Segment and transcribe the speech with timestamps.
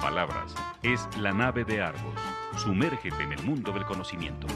[0.00, 0.54] palabras.
[0.82, 2.14] Es la nave de Argos.
[2.56, 4.46] Sumérgete en el mundo del conocimiento.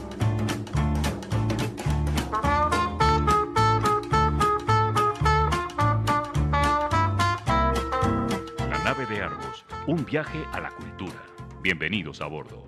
[8.69, 9.65] La nave de Argos.
[9.87, 11.21] Un viaje a la cultura.
[11.61, 12.65] Bienvenidos a bordo.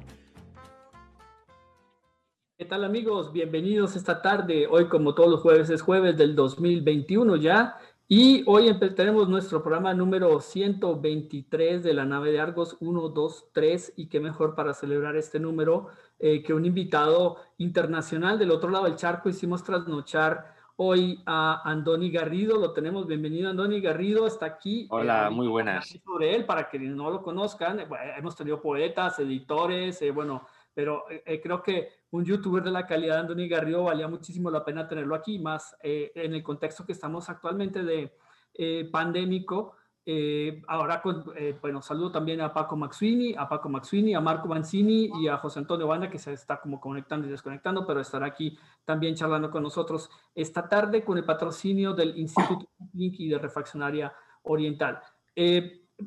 [2.58, 3.32] ¿Qué tal amigos?
[3.32, 4.68] Bienvenidos esta tarde.
[4.68, 7.78] Hoy como todos los jueves es jueves del 2021 ya
[8.10, 13.94] y hoy tenemos nuestro programa número 123 de la nave de Argos 1, 2, 3
[13.98, 18.86] y qué mejor para celebrar este número eh, que un invitado internacional del otro lado
[18.86, 19.28] del charco.
[19.28, 24.88] Hicimos trasnochar hoy a Andoni Garrido, lo tenemos, bienvenido Andoni Garrido, está aquí.
[24.90, 25.90] Hola, muy buenas.
[26.06, 27.86] Sobre él, para que no lo conozcan,
[28.18, 33.16] hemos tenido poetas, editores, eh, bueno, pero eh, creo que un youtuber de la calidad
[33.16, 36.94] de Andoni Garrido valía muchísimo la pena tenerlo aquí, más eh, en el contexto que
[36.94, 38.14] estamos actualmente de
[38.54, 39.76] eh, pandémico.
[40.06, 41.26] Eh, ahora, con,
[41.62, 45.60] bueno, saludo también a Paco Maxwini, a Paco Maxwini, a Marco Mancini y a José
[45.60, 49.64] Antonio Banda, que se está como conectando y desconectando, pero estará aquí también charlando con
[49.64, 55.02] nosotros esta tarde con el patrocinio del Instituto Link y de Refaccionaria Oriental.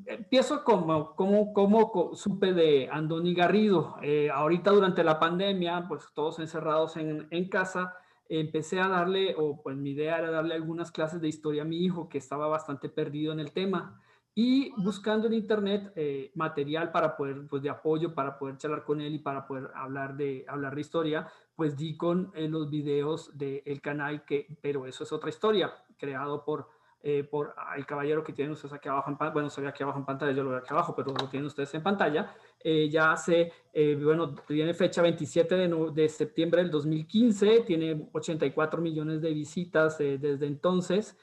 [0.07, 3.97] Empiezo como, como, como supe de Andoni Garrido.
[4.03, 7.97] Eh, ahorita durante la pandemia, pues todos encerrados en, en, casa,
[8.29, 11.85] empecé a darle, o pues mi idea era darle algunas clases de historia a mi
[11.85, 14.01] hijo que estaba bastante perdido en el tema.
[14.33, 19.01] Y buscando en internet eh, material para poder, pues de apoyo, para poder charlar con
[19.01, 23.37] él y para poder hablar de, hablar de historia, pues di con eh, los videos
[23.37, 26.69] del canal que, pero eso es otra historia, creado por
[27.03, 29.83] eh, por el caballero que tienen ustedes aquí abajo en pantalla, bueno, se ve aquí
[29.83, 32.91] abajo en pantalla, yo lo veo aquí abajo, pero lo tienen ustedes en pantalla, eh,
[32.91, 39.23] ya hace, eh, bueno, tiene fecha 27 de, de, septiembre del 2015, tiene 84 millones
[39.23, 41.17] de visitas desde entonces,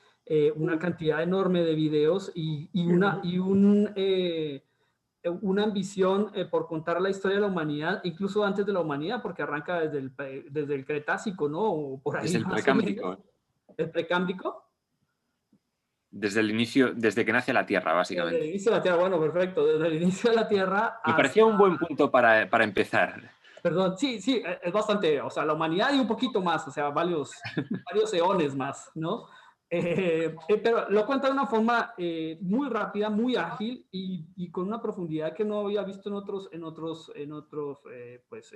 [0.55, 3.93] una cantidad enorme de videos y, y una, y un,
[5.41, 9.43] una ambición por contar la historia de la humanidad, incluso antes de la humanidad, porque
[9.43, 10.11] arranca desde el,
[10.51, 11.61] desde el Cretácico, ¿no?
[11.61, 12.23] O por ahí.
[12.23, 13.23] Desde el precámbrico.
[13.77, 14.66] ¿El precámbrico?
[16.19, 18.37] Desde el inicio, desde que nace la Tierra, básicamente.
[18.37, 19.65] Desde el inicio de la Tierra, bueno, perfecto.
[19.65, 20.99] Desde el inicio de la Tierra.
[21.05, 23.29] Me parecía un buen punto para, para, empezar.
[23.61, 26.71] Perdón, sí, sí, e, es bastante, o sea, la humanidad y un poquito más, o
[26.71, 27.31] sea, varios,
[27.91, 29.27] varios eones más, ¿no?
[29.69, 34.49] Eh, eh, pero lo cuenta de una forma eh, muy rápida, muy ágil y, y,
[34.49, 37.79] con una profundidad que no había visto en otros, en otros, en otros,
[38.29, 38.55] pues,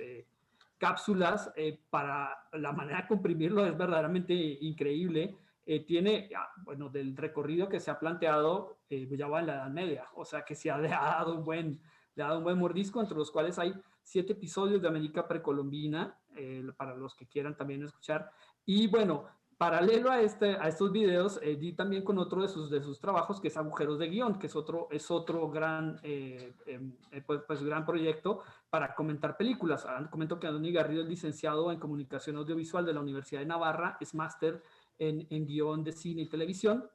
[0.78, 1.52] cápsulas.
[1.90, 5.36] para la manera de comprimirlo es verdaderamente increíble.
[5.64, 6.28] Eh, tiene,
[6.64, 10.24] bueno, del recorrido que se ha planteado, eh, ya va en la Edad Media, o
[10.24, 11.80] sea que se ha dado un buen,
[12.14, 16.18] le ha dado un buen mordisco, entre los cuales hay siete episodios de América precolombina,
[16.34, 18.28] eh, para los que quieran también escuchar.
[18.66, 22.82] Y bueno, paralelo a, este, a estos videos, di también con otro de sus, de
[22.82, 27.42] sus trabajos, que es Agujeros de Guión, que es otro, es otro gran, em, pues,
[27.46, 29.86] pues, gran proyecto para comentar películas.
[29.86, 33.96] Ah, comento que Andoni Garrido es licenciado en Comunicación Audiovisual de la Universidad de Navarra,
[34.00, 34.64] es máster
[35.08, 36.88] en, guion de cine y televisión.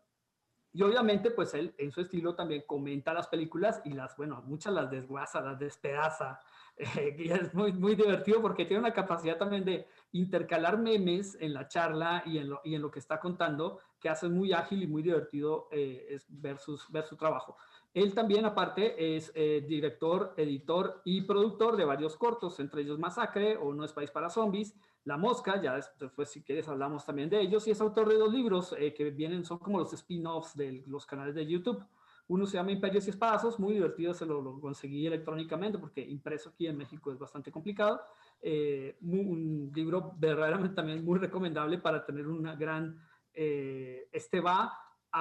[0.73, 4.73] Y obviamente, pues él en su estilo también comenta las películas y las, bueno, muchas
[4.73, 6.40] las desguaza, las despedaza.
[7.17, 11.67] y es muy, muy divertido porque tiene una capacidad también de intercalar memes en la
[11.67, 14.88] charla y en lo, y en lo que está contando, que hace muy ágil y
[14.88, 16.57] muy divertido eh, es ver,
[16.90, 17.57] ver su trabajo.
[17.97, 23.57] Él también, aparte, es eh, director, editor y productor de varios cortos, entre ellos Masacre
[23.57, 24.75] o No es País para Zombies,
[25.07, 28.31] la Mosca, ya después si quieres hablamos también de ellos, y es autor de dos
[28.31, 31.81] libros eh, que vienen, son como los spin-offs de los canales de YouTube.
[32.28, 36.67] Uno se llama Imperios y Espadazos, muy divertido, se lo, conseguí electrónicamente porque impreso aquí
[36.67, 38.01] en México es bastante complicado.
[38.41, 43.01] Eh, un libro verdaderamente también muy recomendable para tener una gran...
[43.34, 44.73] Eh, este va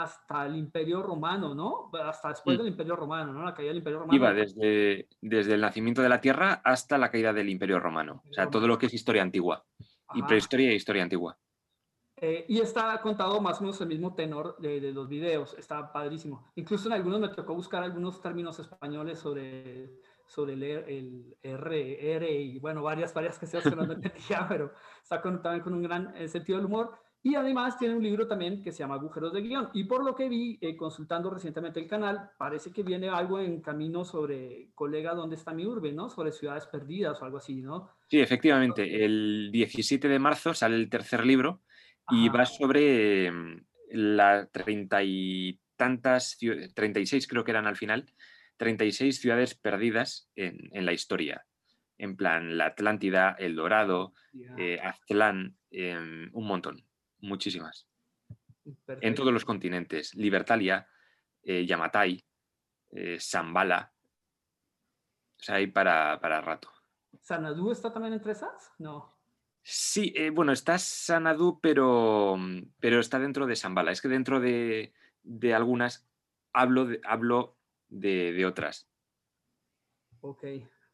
[0.03, 1.91] hasta el Imperio Romano, ¿no?
[2.05, 3.45] Hasta después del Imperio Romano, ¿no?
[3.45, 4.17] La caída del Imperio Romano.
[4.17, 8.23] Iba desde, desde el nacimiento de la Tierra hasta la caída del Imperio Romano.
[8.29, 9.65] O sea, todo lo que es historia antigua.
[10.15, 11.37] Y prehistoria e historia antigua.
[12.19, 15.55] Eh, y está contado más o menos el mismo tenor de, los videos.
[15.59, 16.51] Está padrísimo.
[16.55, 19.91] Incluso en algunos me tocó buscar algunos términos españoles sobre,
[20.27, 24.73] sobre el, el R, R y bueno, varias, varias que se que no entendía, pero
[25.03, 26.99] está con, también con un gran eh, sentido del humor.
[27.27, 29.69] Y además tiene un libro también que se llama Agujeros de Guión.
[29.73, 33.61] Y por lo que vi, eh, consultando recientemente el canal, parece que viene algo en
[33.63, 35.91] camino sobre, colega, ¿dónde está mi urbe?
[35.91, 36.09] ¿no?
[36.09, 37.91] Sobre ciudades perdidas o algo así, ¿no?
[38.09, 39.05] Sí, efectivamente.
[39.05, 41.63] El 17 de marzo sale el tercer libro
[42.11, 46.39] y va sobre mm, las treinta y tantas,
[46.77, 48.07] 36 creo que eran al final,
[48.57, 51.45] 36 ciudades perdidas en, en la historia.
[51.99, 54.13] En plan, la Atlántida, El Dorado,
[54.59, 56.86] eh, Aztlán, em, un montón
[57.21, 57.89] muchísimas.
[58.89, 60.15] En todos los continentes.
[60.15, 60.89] Libertalia,
[61.43, 62.25] eh, Yamatai,
[62.91, 63.93] eh, Zambala,
[65.39, 66.71] O sea, hay para, para rato.
[67.21, 68.73] ¿Sanadú está también entre esas?
[68.79, 69.15] No.
[69.63, 72.37] Sí, eh, bueno, está Sanadú, pero,
[72.81, 73.91] pero está dentro de Zambala.
[73.93, 74.93] Es que dentro de,
[75.23, 76.09] de algunas
[76.53, 77.57] hablo, de, hablo
[77.89, 78.89] de, de otras.
[80.21, 80.45] Ok,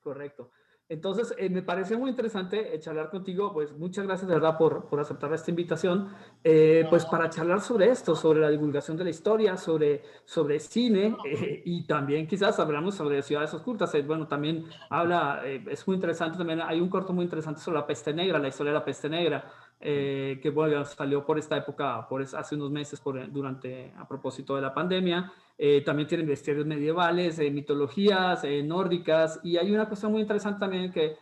[0.00, 0.52] correcto.
[0.93, 4.85] Entonces, eh, me pareció muy interesante eh, charlar contigo, pues muchas gracias de verdad por,
[4.91, 6.11] por aceptar esta invitación,
[6.44, 11.17] eh, pues para charlar sobre esto, sobre la divulgación de la historia, sobre, sobre cine
[11.65, 13.91] y también quizás hablamos sobre ciudades ocultas.
[14.06, 18.12] bueno, también habla, es muy interesante también, hay un corto muy interesante sobre la peste
[18.12, 19.47] negra, la historia de la peste negra,
[19.82, 24.62] que bueno, salió por esta época, por hace unos meses, por, durante, a propósito de
[24.62, 25.32] la pandemia.
[25.64, 30.58] Eh, también tienen misterios medievales, eh, mitologías eh, nórdicas, y hay una cosa muy interesante
[30.58, 31.17] también que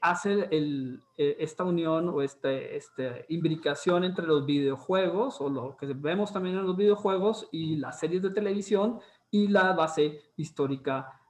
[0.00, 6.32] hace el, esta unión o esta, esta imbricación entre los videojuegos, o lo que vemos
[6.32, 8.98] también en los videojuegos, y las series de televisión,
[9.30, 11.20] y la base histórica,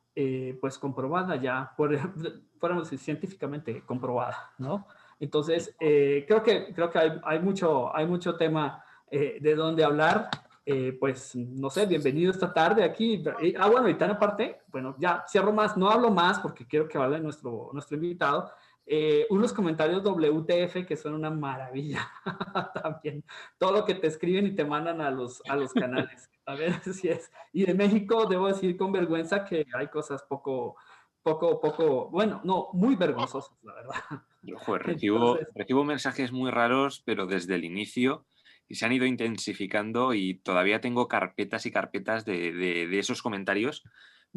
[0.58, 1.90] pues comprobada ya, por,
[2.81, 4.87] decir, científicamente comprobada, ¿no?
[5.20, 10.28] Entonces, creo que, creo que hay, hay, mucho, hay mucho tema de donde hablar.
[10.72, 13.25] Eh, pues no sé, bienvenido esta tarde aquí.
[13.58, 16.96] ah, bueno, y tan aparte, bueno, ya cierro más, no hablo más porque quiero que
[16.99, 18.52] hable nuestro, nuestro invitado.
[18.87, 22.08] Eh, unos comentarios WTF que son una maravilla
[22.82, 23.25] también.
[23.58, 26.31] Todo lo que te escriben y te mandan a los, a los canales.
[26.46, 27.31] A ver si es.
[27.52, 30.76] Y de México, debo decir con vergüenza que hay cosas poco,
[31.22, 33.94] poco, poco, bueno, no, muy vergonzosas, la verdad.
[34.42, 38.26] Yo, joder, recibo, recibo mensajes muy raros, pero desde el inicio
[38.70, 43.82] y se han ido intensificando y todavía tengo carpetas y carpetas de, esos comentarios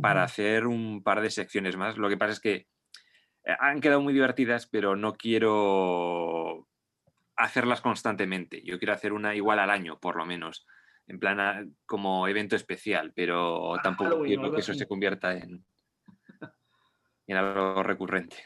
[0.01, 1.97] para hacer un par de secciones más.
[1.97, 2.67] Lo que pasa es que
[3.45, 6.67] eh, han quedado muy divertidas, pero no quiero
[7.35, 8.63] hacerlas constantemente.
[8.63, 10.65] Yo quiero hacer una igual al año, por lo menos,
[11.06, 15.63] en plan ah, como evento especial, pero ah, tampoco quiero que eso se convierta en,
[17.27, 18.38] en algo recurrente.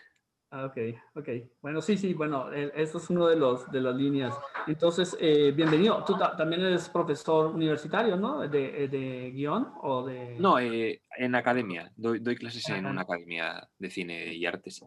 [0.49, 0.77] Ah, ok,
[1.15, 1.29] ok.
[1.61, 4.33] Bueno, sí, sí, bueno, e, eso es uno de, los, de las líneas.
[4.65, 6.05] Entonces, eh, bienvenido.
[6.05, 8.47] Tú también eres profesor universitario, ¿no?
[8.47, 10.39] ¿De, eh, de guion o de...?
[10.39, 11.91] No, eh, en academia.
[11.97, 14.85] Doy, doy clases en una academia de cine y artes.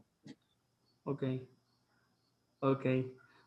[1.04, 1.24] Ok,
[2.60, 2.86] ok.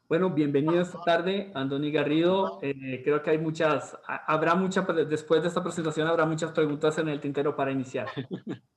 [0.07, 2.59] Bueno, bienvenido esta tarde, Andoni Garrido.
[2.59, 7.19] creo que hay muchas, habrá muchas, después de esta presentación habrá muchas preguntas en el
[7.19, 8.07] tintero para iniciar.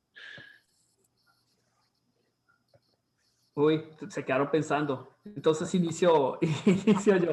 [3.57, 5.17] Uy, se quedaron pensando.
[5.25, 7.33] Entonces inicio, inicio yo.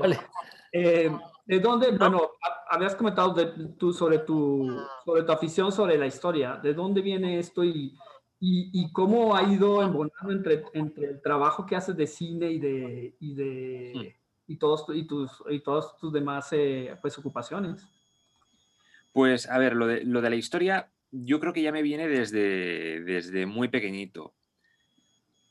[0.72, 1.12] Eh,
[1.46, 2.32] ¿De dónde, bueno,
[2.70, 3.46] habías comentado de,
[3.78, 4.74] tú sobre, tu,
[5.04, 6.56] sobre tu afición sobre la historia?
[6.64, 7.94] ¿De dónde viene esto y,
[8.40, 13.18] y, cómo ha ido embonando entre, entre el trabajo que haces de cine y de,
[13.20, 14.16] y de
[14.48, 17.86] y todos, y tus, y todas tus demás eh, pues, ocupaciones?
[19.12, 22.08] Pues a ver, lo de, lo de la historia yo creo que ya me viene
[22.08, 24.34] desde, desde muy pequeñito.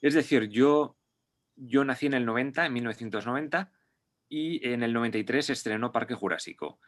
[0.02, 0.98] Es decir, yo,
[1.54, 3.72] yo nací en el 90, en 1990,
[4.28, 6.80] y en el 93 se estrenó Parque Jurásico.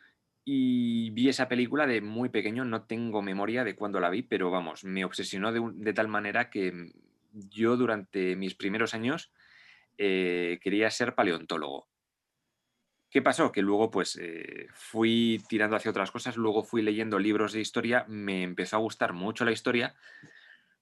[0.45, 4.51] Y vi esa película de muy pequeño, no tengo memoria de cuándo la vi, pero
[4.51, 6.93] vamos, me obsesionó de, tal manera que
[7.33, 9.33] yo durante mis primeros años
[9.97, 11.89] eh, quería ser paleontólogo.
[13.11, 13.53] ¿Qué pasó?
[13.53, 18.05] Que luego pues eh, fui tirando hacia otras cosas, luego fui leyendo libros de historia,
[18.09, 19.94] me empezó a gustar mucho la historia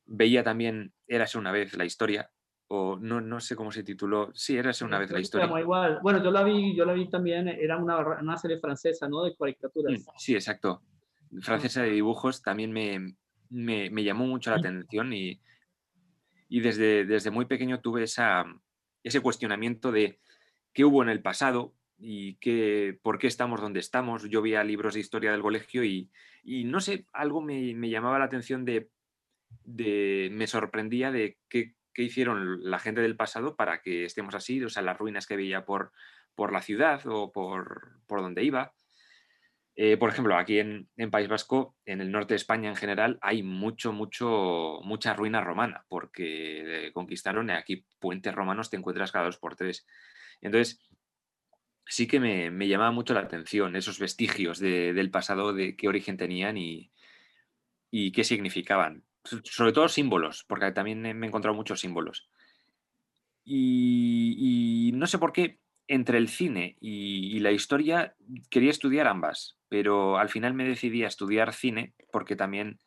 [0.06, 2.30] veía también Érase una vez la historia,
[2.68, 4.30] o no, no sé cómo se tituló.
[4.34, 5.60] Sí, Érase una vez la historia.
[5.60, 6.00] Igual.
[6.02, 9.24] Bueno, yo la vi, yo la vi también, era una, una serie francesa, ¿no?
[9.24, 10.00] De caricaturas.
[10.00, 10.82] Mm, sí, exacto.
[11.40, 13.14] Francesa de dibujos también me,
[13.50, 15.40] me, me llamó mucho la atención y,
[16.48, 18.44] y desde, desde muy pequeño tuve esa,
[19.02, 20.18] ese cuestionamiento de
[20.72, 24.28] qué hubo en el pasado y qué, por qué estamos donde estamos.
[24.28, 26.10] Yo veía libros de historia del colegio y,
[26.42, 28.90] y no sé, algo me, me, llamaba la atención de
[29.64, 34.82] me sorprendía de qué, hicieron la gente del pasado para que estemos así, o sea,
[34.82, 35.92] las ruinas que veía por,
[36.34, 38.72] por la ciudad o por, por donde iba.
[39.74, 43.42] Eh, por ejemplo, aquí en, País Vasco, en el norte de España en general, hay
[43.42, 49.56] mucho, mucho, mucha ruina romana, porque conquistaron aquí puentes romanos, te encuentras cada dos por
[49.56, 49.86] tres.
[50.42, 50.80] Entonces,
[51.86, 56.18] sí que me, me llamaba mucho la atención esos vestigios del pasado, de qué origen
[56.18, 56.92] tenían y,
[57.90, 62.28] y qué significaban sobre todo símbolos, porque también me he encontrado muchos símbolos.
[63.44, 68.14] Y, no sé por qué entre el cine y, la historia
[68.50, 72.78] quería estudiar ambas, pero al final me decidí a estudiar cine porque también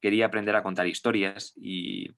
[0.00, 2.10] quería aprender a contar historias y,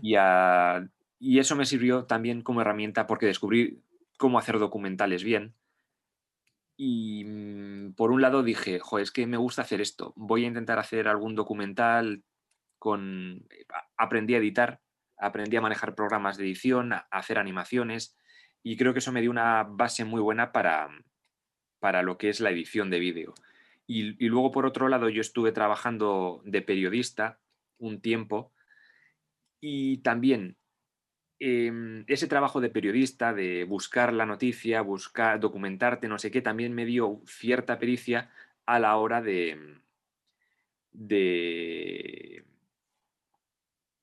[0.00, 3.82] y, eso me sirvió también como herramienta porque descubrí
[4.18, 5.54] cómo hacer documentales bien.
[6.76, 10.48] Y mm, por un lado dije, joder, es que me gusta hacer esto, voy a
[10.48, 12.24] intentar hacer algún documental
[12.80, 13.46] con,
[13.96, 14.80] aprendí a editar,
[15.16, 18.18] aprendí a manejar programas de edición, a hacer animaciones
[18.64, 20.88] y creo que eso me dio una base muy buena para,
[21.78, 23.34] para lo que es la edición de vídeo.
[23.86, 27.38] Y, luego, por otro lado, yo estuve trabajando de periodista
[27.78, 28.52] un tiempo
[29.60, 30.56] y también
[31.42, 36.74] Em, ese trabajo de periodista, de buscar la noticia, buscar, documentarte, no sé qué, también
[36.74, 38.30] me dio cierta pericia
[38.66, 39.78] a la hora de,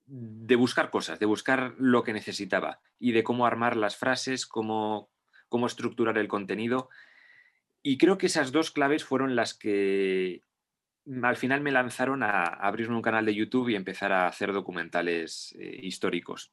[0.08, 5.10] de buscar cosas, de buscar lo que necesitaba y de cómo armar las frases, cómo,
[5.48, 6.88] cómo estructurar el contenido.
[7.82, 10.42] Y creo que esas dos claves fueron las que
[11.22, 15.54] al final me lanzaron a abrirme un canal de YouTube y empezar a hacer documentales
[15.58, 16.52] eh, históricos.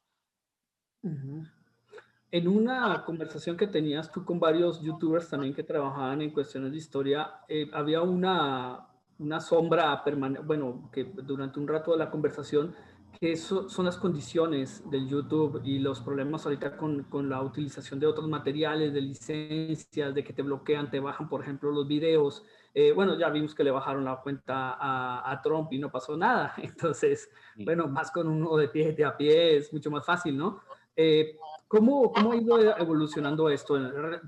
[2.30, 6.78] En una conversación que tenías tú con varios youtubers también que trabajaban en cuestiones de
[6.78, 8.86] historia, eh, había una,
[9.18, 12.74] una sombra permanente, bueno, que durante un rato de la conversación,
[13.18, 17.98] que eso son las condiciones del YouTube y los problemas ahorita con, con, la utilización
[17.98, 22.44] de otros materiales, de licencias, de que te bloquean, te bajan, por ejemplo, los videos.
[22.74, 26.16] Eh, bueno, ya vimos que le bajaron la cuenta a, a, Trump y no pasó
[26.16, 26.54] nada.
[26.62, 30.60] Entonces, bueno, más con uno de pie, de a pie es mucho más fácil, ¿no?
[30.94, 31.36] Eh,
[31.68, 33.78] ¿cómo, ¿Cómo ha ido evolucionando esto,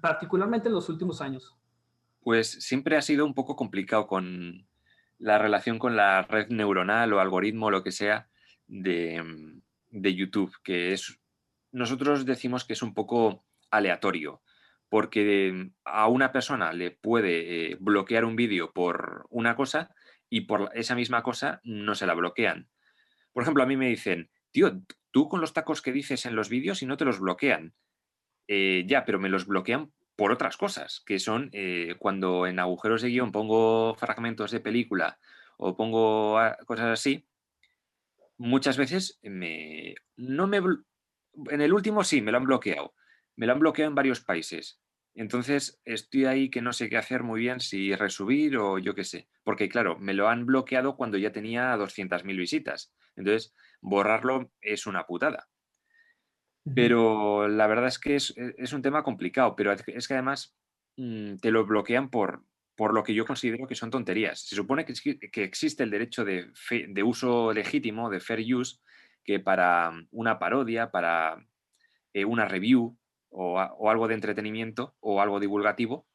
[0.00, 1.54] particularmente en los últimos años?
[2.20, 4.66] Pues siempre ha sido un poco complicado con
[5.18, 8.27] la relación con la red neuronal o algoritmo, o lo que sea,
[8.68, 9.60] de,
[9.90, 11.18] de YouTube, que es,
[11.72, 14.42] nosotros decimos que es un poco aleatorio,
[14.88, 19.94] porque a una persona le puede eh, bloquear un vídeo por una cosa
[20.30, 22.68] y por esa misma cosa no se la bloquean.
[23.32, 26.48] Por ejemplo, a mí me dicen, tío, tú con los tacos que dices en los
[26.48, 27.74] vídeos y no te los bloquean.
[28.46, 33.02] Eh, ya, pero me los bloquean por otras cosas, que son eh, cuando en agujeros
[33.02, 35.18] de guion pongo fragmentos de película
[35.58, 37.26] o pongo cosas así,
[38.38, 40.58] muchas veces me, no me...
[41.50, 42.94] En el último sí, me lo han bloqueado.
[43.36, 44.80] Me lo han bloqueado en varios países.
[45.14, 49.04] Entonces estoy ahí que no sé qué hacer muy bien, si resubir o yo qué
[49.04, 49.28] sé.
[49.42, 52.92] Porque claro, me lo han bloqueado cuando ya tenía 200.000 visitas.
[53.16, 55.48] Entonces, borrarlo es una putada.
[56.74, 60.56] Pero la verdad es que es, e, un tema complicado, pero es que además
[60.96, 62.44] mm, te lo bloquean por,
[62.78, 64.38] por lo que yo considero que son tonterías.
[64.38, 66.52] Se supone que, existe el derecho de,
[67.02, 68.78] uso legítimo, de fair use,
[69.24, 71.44] que para una parodia, para
[72.14, 72.96] eh, una review
[73.30, 76.06] o, algo de entretenimiento o algo divulgativo,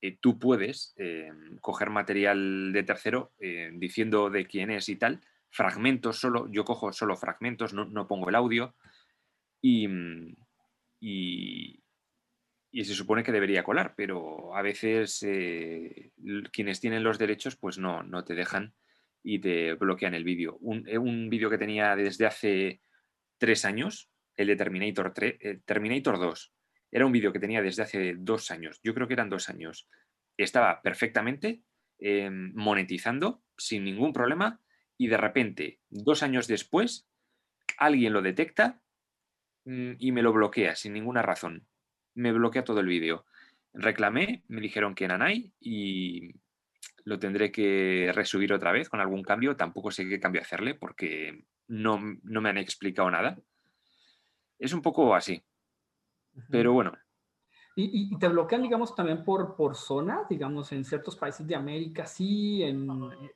[0.00, 3.32] eh, tú puedes eh, coger material de tercero
[3.72, 5.20] diciendo de quién es y tal,
[5.50, 8.76] fragmentos solo, yo cojo solo fragmentos, no, pongo el audio
[9.60, 9.88] y,
[11.00, 11.82] y,
[12.84, 16.12] se supone que debería colar, pero a veces eh,
[16.52, 18.74] quienes tienen los derechos pues no, no te dejan
[19.22, 20.58] y te bloquean el vídeo.
[20.60, 22.80] Un, eh, un vídeo que tenía desde hace
[23.38, 26.52] tres años, el de Terminator, 3, eh, Terminator 2,
[26.90, 29.88] era un vídeo que tenía desde hace dos años, yo creo que eran dos años.
[30.36, 31.62] Estaba perfectamente
[31.98, 34.60] monetizando sin ningún problema
[34.98, 37.08] y de repente, dos años después,
[37.78, 38.82] alguien lo detecta
[39.64, 41.66] mm, y me lo bloquea sin ninguna razón.
[42.16, 43.24] Me bloquea todo el vídeo.
[43.72, 46.34] Reclamé, me dijeron que Nanay y
[47.04, 49.56] lo tendré que resubir otra vez con algún cambio.
[49.56, 53.38] Tampoco sé qué cambio hacerle porque no, no me han explicado nada.
[54.58, 55.42] Es un poco así.
[56.50, 56.92] Pero bueno,
[57.78, 62.62] y, te bloquean, digamos, también por, por zona, digamos, en ciertos países de América, sí,
[62.62, 62.88] en,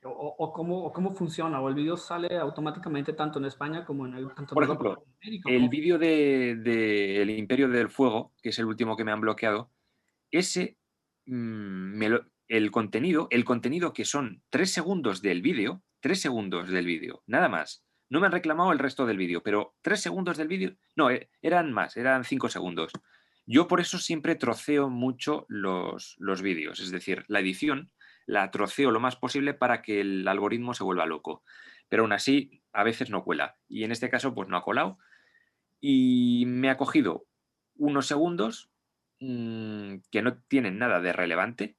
[0.03, 4.27] o, cómo, cómo funciona, o el vídeo sale automáticamente tanto en España como en el
[4.29, 9.03] Por ejemplo, el vídeo del de, El Imperio del Fuego, que es el último que
[9.03, 9.69] me han bloqueado,
[10.31, 10.75] ese,
[11.27, 12.01] mm,
[12.47, 17.47] el contenido, el contenido que son tres segundos del vídeo, tres segundos del vídeo, nada
[17.47, 17.85] más.
[18.09, 21.29] No me han reclamado el resto del vídeo, pero tres segundos del vídeo, no, eh,
[21.43, 22.91] eran más, eran cinco segundos
[23.45, 27.91] yo por eso siempre troceo mucho los, vídeos, es decir, la edición
[28.27, 31.43] la troceo lo más posible para que el algoritmo se vuelva loco.
[31.89, 33.57] Pero aún así, a veces no cuela.
[33.67, 34.99] Y en este caso, pues no ha colado.
[35.81, 37.25] Y me ha cogido
[37.75, 38.69] unos segundos
[39.19, 41.75] mm, que no tienen nada de relevante.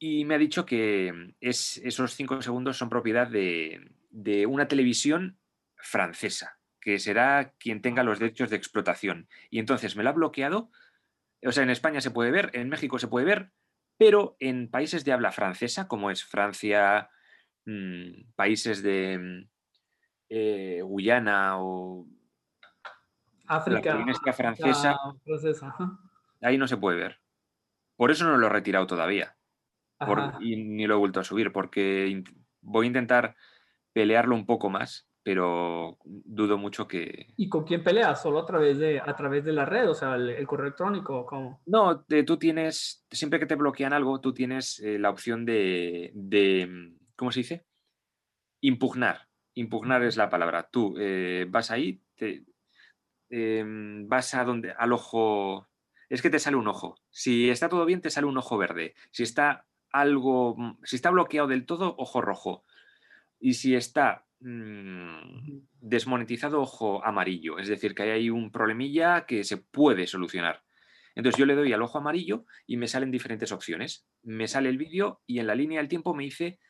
[0.00, 5.38] Y me ha dicho que es, esos cinco segundos son propiedad de, de una televisión
[5.76, 6.57] francesa
[6.88, 9.28] que será quien tenga los derechos de explotación.
[9.50, 10.70] Y entonces me lo ha bloqueado.
[11.44, 13.52] O sea, en España se puede ver, en México se puede ver,
[13.98, 17.10] pero en países de habla francesa, como es Francia,
[17.66, 19.50] mm, países de mm,
[20.30, 22.06] eh, Guyana o
[23.46, 24.96] África, la francesa,
[26.40, 27.20] ahí no se puede ver.
[27.96, 29.36] Por eso no lo he retirado todavía.
[30.40, 32.24] y ni lo he vuelto a subir, porque
[32.62, 33.36] voy a intentar
[33.92, 37.26] pelearlo un poco más, pero dudo mucho que...
[37.36, 38.22] ¿Y con quién peleas?
[38.22, 41.26] ¿Solo a través de, a través de la red, o sea, el, correo electrónico?
[41.26, 41.60] ¿cómo?
[41.66, 46.94] No, tú tienes, siempre que te bloquean algo, tú tienes eh, la opción de, de,
[47.14, 47.66] ¿cómo se dice?
[48.62, 49.28] Impugnar.
[49.52, 50.66] Impugnar es la palabra.
[50.72, 52.46] Tú eh, vas ahí, te,
[53.28, 55.68] em, vas a donde, al ojo,
[56.08, 56.96] es que te sale un ojo.
[57.10, 58.94] Si está todo bien, te sale un ojo verde.
[59.10, 62.64] Si está algo, si está bloqueado del todo, ojo rojo.
[63.38, 67.58] Y si está mm, desmonetizado, ojo amarillo.
[67.58, 70.62] Es decir, que hay un problemilla que se puede solucionar.
[71.14, 74.06] Entonces yo le doy al ojo amarillo y me salen diferentes opciones.
[74.22, 76.60] Me sale el vídeo y en la línea del tiempo me dice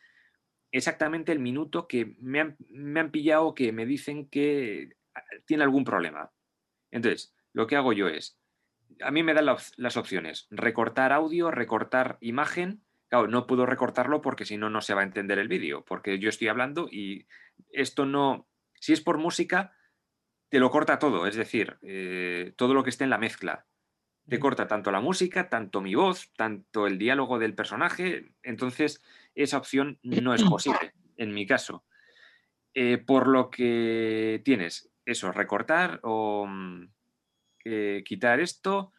[0.70, 5.64] exactamente el minuto que me han, me han pillado que me dicen que ah, tiene
[5.64, 6.30] algún problema.
[6.90, 8.38] Entonces, lo que hago yo es,
[9.02, 12.82] a mí me dan las opciones, recortar audio, recortar imagen.
[13.08, 16.18] Claro, no puedo recortarlo porque si no, no se va a entender el vídeo, porque
[16.18, 17.26] yo estoy hablando y
[17.72, 19.72] esto no, si es por música,
[20.50, 23.66] te lo corta todo, es decir, eh, todo lo que esté en la mezcla.
[24.28, 28.34] Te corta tanto la música, tanto mi voz, tanto el diálogo del personaje.
[28.42, 29.02] Entonces,
[29.34, 31.84] esa opción no es posible, en mi caso.
[32.74, 36.90] Eh, por lo que tienes eso, recortar o mm,
[37.64, 38.92] eh, quitar esto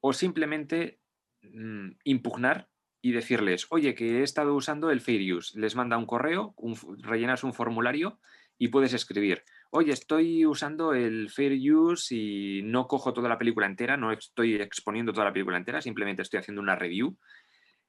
[0.00, 1.00] o simplemente
[1.40, 2.68] mm, impugnar
[3.00, 5.58] y decirles, oye, que he estado usando el Fair Use.
[5.58, 6.54] Les manda un correo,
[6.98, 8.18] rellenas un formulario
[8.58, 13.66] y puedes escribir, oye, estoy usando el Fair Use y no cojo toda la película
[13.66, 17.16] entera, no estoy exponiendo toda la película entera, simplemente estoy haciendo una review.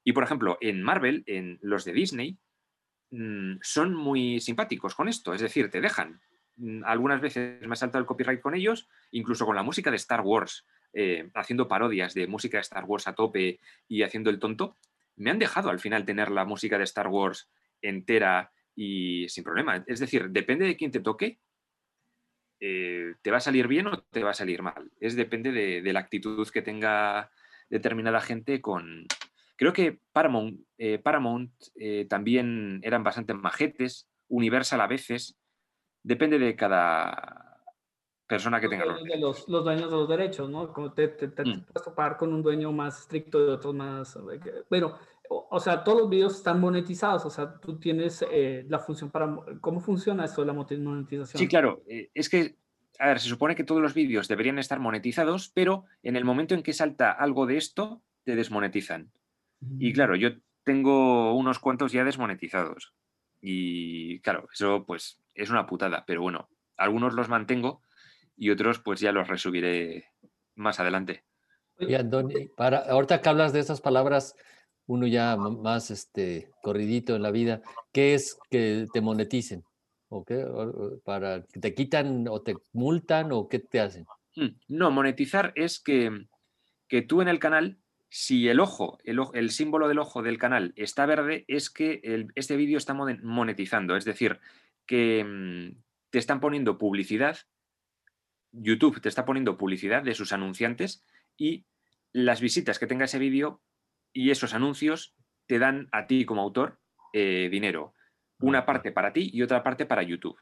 [0.04, 2.38] Y por ejemplo, en Marvel, en los de Disney,
[3.10, 6.20] mm, son muy simpáticos con esto, es decir, te dejan.
[6.56, 9.96] Mm, algunas veces me ha saltado el copyright con ellos, incluso con la música de
[9.96, 14.38] Star Wars, eh, haciendo parodias de música de Star Wars a tope y haciendo el
[14.38, 14.76] tonto,
[15.16, 17.50] me han dejado al final tener la música de Star Wars
[17.82, 19.84] entera y sin problema.
[19.86, 21.40] Es decir, depende de quién te toque,
[22.60, 24.90] eh, te va a salir bien o te va a salir mal.
[25.00, 27.30] Es depende de, la actitud que tenga
[27.68, 29.06] determinada gente con...
[29.56, 31.02] Creo que Paramount, eh,
[31.76, 35.38] eh, también eran bastante majetes, Universal a veces.
[36.02, 37.49] Depende de cada
[38.30, 40.72] persona que tenga los, los, los dueños de los derechos, ¿no?
[40.72, 41.64] Como te, te, te, mm.
[41.84, 44.16] topar con un dueño más estricto y otros más...
[44.70, 44.96] Bueno,
[45.28, 49.36] o sea, todos los videos están monetizados, o sea, tú tienes eh, la función para...
[49.60, 51.40] ¿Cómo funciona esto de la monetización?
[51.40, 52.54] Sí, claro, eh, es que,
[53.00, 56.54] a ver, se supone que todos los vídeos deberían estar monetizados, pero en el momento
[56.54, 59.10] en que salta algo de esto, te desmonetizan.
[59.80, 60.30] Y claro, yo
[60.62, 62.94] tengo unos cuantos ya desmonetizados.
[63.42, 67.82] Y claro, eso pues es una putada, pero bueno, algunos los mantengo
[68.40, 70.06] y otros pues ya los resubiré
[70.56, 71.24] más adelante.
[71.78, 74.34] Y Andoni, para, ahorita que hablas de esas palabras
[74.86, 77.60] uno ya más este, corridito en la vida,
[77.92, 79.62] ¿qué es que te moneticen?
[80.08, 80.44] ¿O qué?
[81.04, 84.06] ¿Para que te quitan o te multan o qué te hacen?
[84.34, 86.26] Mm, no, monetizar es que,
[86.88, 90.72] que tú en el canal, si el ojo, el, el, símbolo del ojo del canal
[90.76, 93.96] está verde, es que el, este vídeo está monetizando.
[93.96, 94.40] Es decir,
[94.86, 95.76] que mm,
[96.10, 97.36] te están poniendo publicidad,
[98.52, 101.04] YouTube te está poniendo publicidad de sus anunciantes
[101.36, 101.66] y
[102.12, 103.62] las visitas que tenga ese vídeo
[104.12, 105.14] y esos anuncios
[105.46, 106.80] te dan a ti como autor
[107.12, 107.94] eh, dinero.
[108.40, 110.38] Una parte para ti y otra parte para YouTube.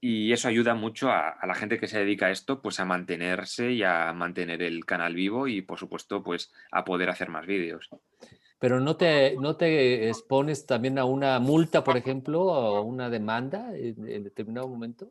[0.00, 3.70] Y eso ayuda mucho a, la gente que se dedica a esto, pues a mantenerse
[3.70, 7.88] y a mantener el canal vivo y, por supuesto, pues a poder hacer más vídeos.
[8.58, 13.76] Pero no te, no te expones también a una multa, por ejemplo, o una demanda
[13.76, 15.10] en, determinado momento.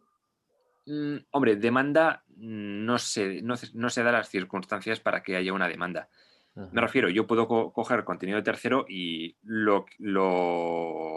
[0.86, 5.54] Mm, hombre, demanda mm, no se, no, no se da las circunstancias para que haya
[5.54, 6.10] una demanda.
[6.54, 9.86] Me refiero, yo puedo coger contenido de tercero y lo,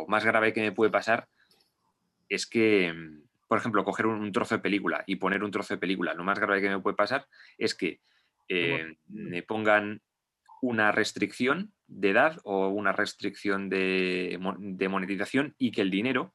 [0.07, 1.27] más grave que me puede pasar
[2.29, 5.81] es que, mm, por ejemplo, coger un, trozo de película y poner un trozo de
[5.81, 7.27] película, lo más grave que me puede pasar
[7.59, 8.01] es que
[8.49, 10.03] eh, me pongan
[10.63, 14.39] una restricción de edad o una restricción de,
[14.89, 16.33] monetización y que el dinero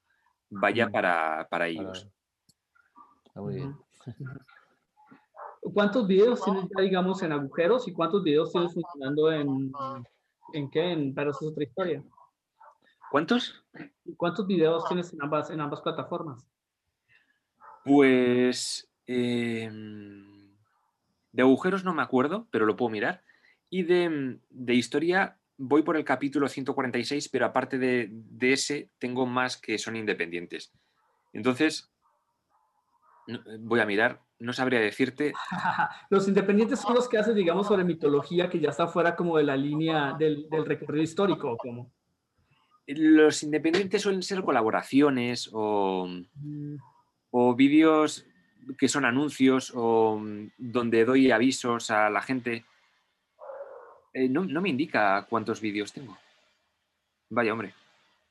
[0.50, 2.10] vaya para, ellos.
[3.36, 3.76] Muy bien.
[5.74, 9.72] ¿Cuántos videos tienes ya, digamos, en agujeros y cuántos videos tienes funcionando en,
[10.54, 10.92] en qué?
[10.92, 12.04] En, pero eso es otra historia.
[13.12, 13.64] ¿Cuántos?
[14.18, 16.48] ¿Cuántos videos tienes en ambas, en ambas plataformas?
[17.84, 20.56] Pues em,
[21.32, 23.24] de agujeros no me acuerdo, pero lo puedo mirar.
[23.70, 29.26] Y de, de historia voy por el capítulo 146, pero aparte de, de, ese tengo
[29.26, 30.72] más que son independientes.
[31.34, 31.89] Entonces,
[33.60, 35.34] voy a mirar, no sabría decirte.
[36.10, 39.44] los independientes son los que hacen, digamos, sobre mitología que ya está fuera como de
[39.44, 41.92] la línea del, recorrido histórico, como.
[42.88, 46.08] los independientes suelen ser colaboraciones o,
[46.42, 46.78] Mm,
[47.32, 48.26] o vídeos
[48.78, 52.66] que son anuncios o mm, donde doy avisos a la gente.
[54.14, 56.18] Eh, no, no me indica cuántos vídeos tengo.
[57.30, 57.74] Vaya, hombre.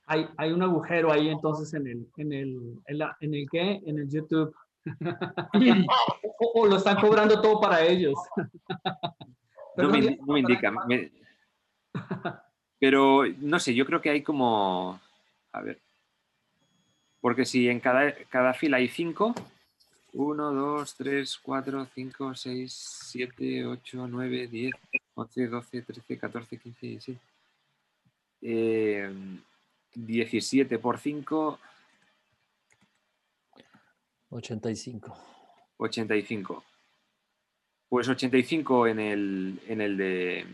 [0.06, 3.80] Hay, hay un agujero ahí entonces en el, en el, en la, en el qué,
[3.84, 4.54] en el YouTube.
[6.40, 8.14] o, o lo están cobrando todo para ellos.
[9.76, 10.72] No me, no indica.
[10.88, 11.12] me-
[12.80, 15.00] Pero no sé, yo creo que hay como.
[15.52, 15.78] A ver.
[17.20, 19.34] Porque si en cada, cada fila hay cinco.
[20.14, 24.72] 1, 2, 3, 4, 5, 6, 7, 8, 9, 10,
[25.14, 27.18] 11, 12, 13, 14, 15, 16.
[28.42, 29.12] Eh,
[29.94, 31.58] 17 por 5,
[34.30, 35.16] 85.
[35.78, 36.64] 85.
[37.88, 40.46] Pues 85 en el, en el de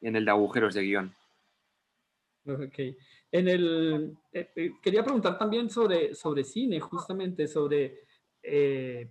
[0.00, 1.14] en el de agujeros de guion.
[2.46, 2.78] Ok.
[3.32, 8.00] En el, eh, eh, quería preguntar también sobre, sobre cine, justamente sobre
[8.42, 9.10] eh,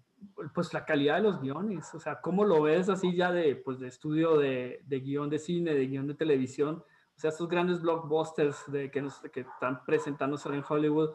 [0.54, 1.94] pues la calidad de los guiones.
[1.94, 5.40] O sea, ¿cómo lo ves así ya de, pues, de estudio de, de guion de
[5.40, 6.84] cine, de guion de televisión?
[7.16, 11.12] O sea, estos grandes blockbusters de, que, nos, que están presentándose en Hollywood.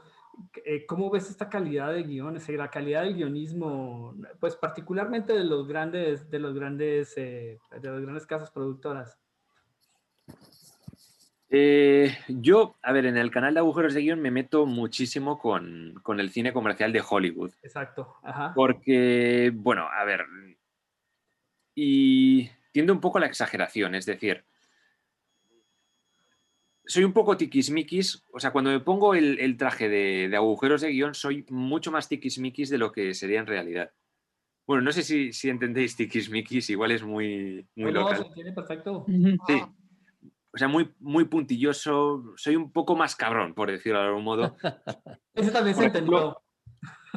[0.65, 5.45] Eh, ¿Cómo ves esta calidad de guiones, eh, la calidad del guionismo, pues particularmente de
[5.45, 9.19] los grandes, de los grandes, eh, de las grandes casas productoras?
[11.51, 15.95] Eh, yo, a ver, en el canal de agujeros de guion me meto muchísimo con,
[16.03, 17.53] con el cine comercial de Hollywood.
[17.63, 18.17] Exacto.
[18.23, 18.53] Ajá.
[18.55, 20.27] Porque, bueno, a ver,
[21.75, 24.45] y tiende un poco a la exageración, es decir,
[26.89, 30.81] soy un poco tiquismiquis, o sea, cuando me pongo el, el traje de, de agujeros
[30.81, 33.93] de guion, soy mucho más tiquismiquis de lo que sería en realidad.
[34.67, 38.17] Bueno, no sé si, si entendéis tiquismiquis, igual es muy, muy No, no, local.
[38.19, 39.05] se entiende perfecto.
[39.47, 39.63] Sí.
[40.51, 44.57] O sea, muy, muy puntilloso, soy un poco más cabrón, por decirlo de algún modo.
[45.35, 46.43] Ese también se entendió.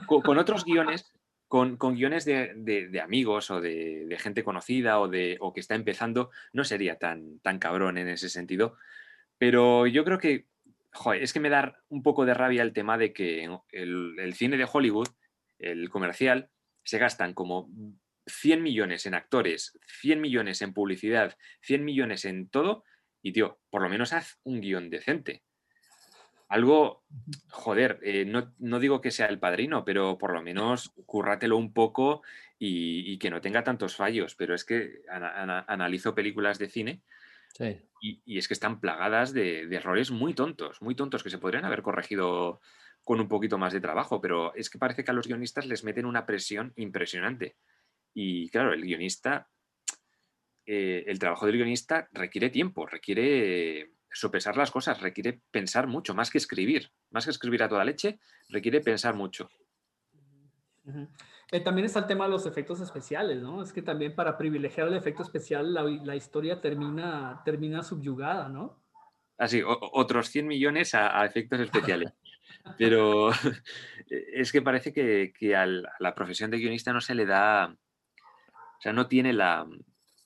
[0.06, 1.12] con, con otros guiones,
[1.48, 5.54] con, con guiones de, de- de amigos o de, de gente conocida o, de, o
[5.54, 8.76] que está empezando, no sería tan, tan cabrón en ese sentido.
[9.42, 10.46] Pero yo creo que,
[10.94, 14.34] joder, es que me da un poco de rabia el tema de que el, el
[14.36, 15.08] cine de Hollywood,
[15.58, 16.52] el comercial,
[16.84, 17.68] se gastan como
[18.28, 22.84] 100 millones en actores, 100 millones en publicidad, 100 millones en todo,
[23.24, 25.42] y tío, por lo menos haz un guion decente.
[26.48, 27.04] Algo,
[27.50, 31.74] joder, eh, no, no digo que sea el padrino, pero por lo menos currátelo un
[31.74, 32.22] poco
[32.60, 34.36] y, que no tenga tantos fallos.
[34.36, 37.02] Pero es que ana- ana- analizo películas de cine
[37.54, 37.82] Sí.
[38.02, 41.38] y, y es que están plagadas de, de errores muy tontos, muy tontos, que se
[41.38, 42.60] podrían haber corregido
[43.04, 45.84] con un poquito más de trabajo, pero es que parece que a los guionistas les
[45.84, 47.58] meten una presión impresionante.
[48.14, 49.50] Y claro, el guionista,
[50.66, 56.30] eh, el trabajo del guionista requiere tiempo, requiere sopesar las cosas, requiere pensar mucho, más
[56.30, 59.50] que escribir, más que escribir a toda leche, requiere pensar mucho.
[60.84, 61.08] Ujú.
[61.52, 63.62] Eh, también está el tema de los efectos especiales, ¿no?
[63.62, 68.82] Es que también para privilegiar el efecto especial la, la historia termina, termina subyugada, ¿no?
[69.38, 72.14] Así, otros 100 millones a, a efectos especiales.
[72.78, 73.32] Pero
[74.10, 78.82] es que parece que, que a la profesión de guionista no se le da, o
[78.82, 79.68] sea, no tiene la,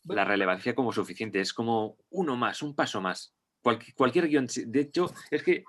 [0.03, 1.39] la relevancia como suficiente.
[1.39, 3.33] Es como uno más, un paso más.
[3.63, 4.47] Cualqui- cualquier guion.
[4.67, 5.63] De hecho, es que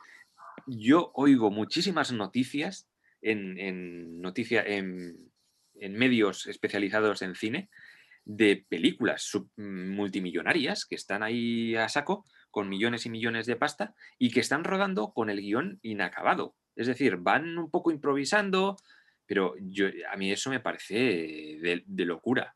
[0.66, 2.88] yo oigo muchísimas noticias
[3.22, 5.30] en, en, noticia, en,
[5.80, 7.68] en medios especializados en cine
[8.24, 13.94] de películas sub- multimillonarias que están ahí a saco con millones y millones de pasta
[14.18, 16.54] y que están rodando con el guion inacabado.
[16.74, 18.76] Es decir, van un poco improvisando,
[19.26, 22.54] pero yo, a mí eso me parece de, de locura.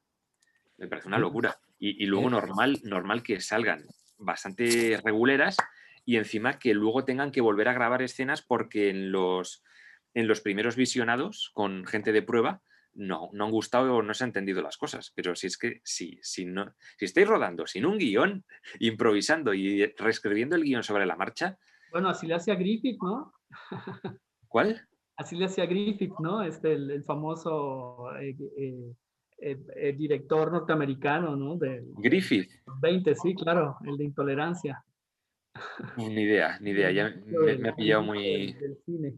[0.78, 1.22] Me parece una Mm.
[1.22, 1.58] locura.
[1.78, 3.86] Y, y luego normal, normal que salgan
[4.18, 5.56] bastante reguleras
[6.04, 9.62] y encima que luego tengan que volver a grabar escenas porque en los,
[10.14, 12.60] en los primeros visionados con gente de prueba
[12.94, 15.12] no, no han gustado o no se han entendido las cosas.
[15.14, 18.44] Pero si es que si, si, no, si estáis rodando sin un guion,
[18.80, 21.58] improvisando y reescribiendo el guion sobre la marcha,
[21.92, 23.32] Bueno, así le hacía Griffith, ¿no?
[24.48, 24.86] ¿cuál?
[25.16, 26.42] Así le hacía Griffith, ¿no?
[26.42, 28.94] Este, el, el famoso eh, eh,
[29.42, 31.56] eh, eh, director norteamericano, ¿no?
[31.56, 32.50] De Griffith.
[32.66, 34.84] los 20, sí, claro, el de intolerancia.
[35.96, 36.90] Ni idea, ni idea.
[36.90, 38.52] Ya me, me ha pillado muy...
[38.52, 39.14] Del cine.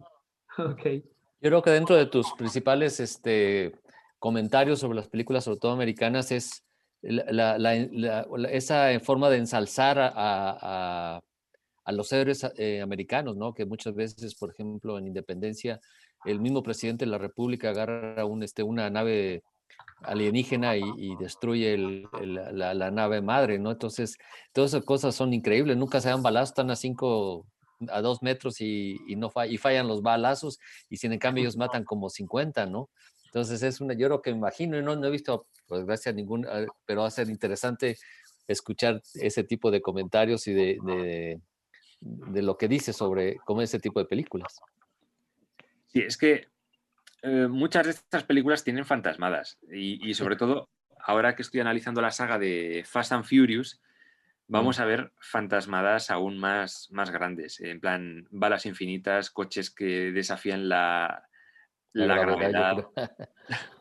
[0.59, 1.05] Ok.
[1.43, 3.73] Yo creo que dentro de tus principales este,
[4.21, 6.63] comentarios sobre las películas, sobre todo americanas, es
[7.03, 11.21] esa forma de ensalzar a, a-
[11.93, 13.53] los héroes eh, americanos, ¿no?
[13.55, 15.81] Que muchas veces, por ejemplo, en Independencia,
[16.25, 19.43] el mismo presidente de la República agarra un, este, una nave
[20.03, 21.77] alienígena y, destruye
[22.23, 23.73] la, la nave madre, ¿no?
[23.73, 24.17] Entonces,
[24.53, 27.47] todas esas cosas son increíbles, nunca se dan balazos, están a cinco
[27.91, 31.85] a dos metros y, no y fallan los balazos, y sin en cambio ellos matan
[31.85, 32.91] como 50, ¿no?
[33.27, 36.13] Entonces es una, yo creo que me imagino, y no, no he visto, pues gracias
[36.13, 36.47] a ningún,
[36.85, 37.97] pero va a ser interesante
[38.47, 41.41] escuchar ese tipo de comentarios y de,
[42.01, 44.61] de, lo que dice sobre cómo ese tipo de películas.
[45.87, 46.49] Sí, es que
[47.23, 50.69] eh, muchas de estas películas tienen fantasmadas y, sobre todo
[50.99, 53.81] ahora que estoy analizando la saga de Fast and Furious,
[54.53, 54.83] vamos mm.
[54.83, 61.27] a ver fantasmadas aún más, más grandes, en plan balas infinitas, coches que desafían la,
[61.93, 62.87] la, gravedad.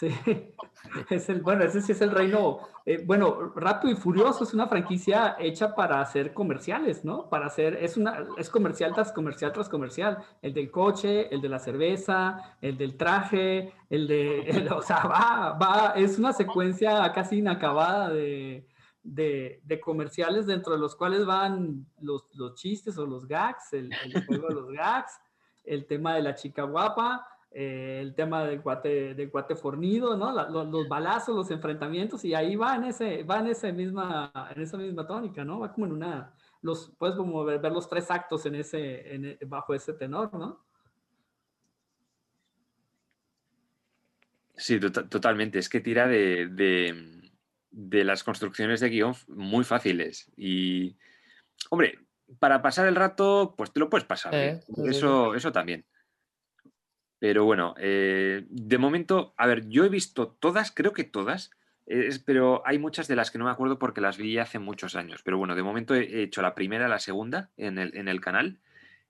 [0.00, 0.14] Sí,
[1.10, 2.60] es el, bueno, ese sí es el reino.
[2.86, 7.28] Eh, bueno, Rápido y Furioso es una franquicia hecha para hacer comerciales, ¿no?
[7.28, 10.18] Para hacer, es una, es comercial tras comercial tras comercial.
[10.40, 15.58] El del coche, el de la cerveza, el del traje, el de, o sea, va,
[15.60, 18.68] va, es una secuencia casi inacabada de,
[19.02, 23.90] de, de comerciales dentro de los cuales van los, los chistes o los gags, el,
[24.04, 25.12] el juego de los gags,
[25.64, 30.32] el tema de la chica guapa eh, el tema del cuate, del cuate fornido, ¿no?
[30.64, 34.76] los, balazos, los enfrentamientos, y ahí va en, ese, va en, esa misma, en esa
[34.76, 35.60] misma tónica, ¿no?
[35.60, 39.72] Va como en una, los, puedes como ver, los tres actos en ese, en, bajo
[39.74, 40.62] ese tenor, ¿no?
[44.54, 45.58] Sí, totalmente.
[45.58, 47.17] Es que tira de, de,
[47.70, 50.30] las construcciones de guion muy fáciles.
[50.36, 50.96] Y,
[51.70, 51.98] hombre,
[52.38, 54.34] para pasar el rato, pues te lo puedes pasar.
[54.34, 54.60] ¿eh?
[54.86, 55.84] eso, eso también.
[57.18, 61.50] Pero bueno, eh, de momento, a ver, yo he visto todas, creo que todas,
[62.24, 65.22] pero hay muchas de las que no me acuerdo porque las vi hace muchos años.
[65.24, 68.60] Pero bueno, de momento he hecho la primera, la segunda en el, en el canal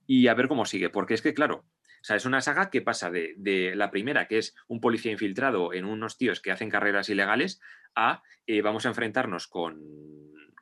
[0.06, 1.64] y a ver cómo sigue, porque es que, claro,
[2.00, 5.72] o sea, es una saga que pasa de, la primera, que es un policía infiltrado
[5.72, 7.60] en unos tíos que hacen carreras ilegales,
[7.94, 9.80] a eh, vamos a enfrentarnos con,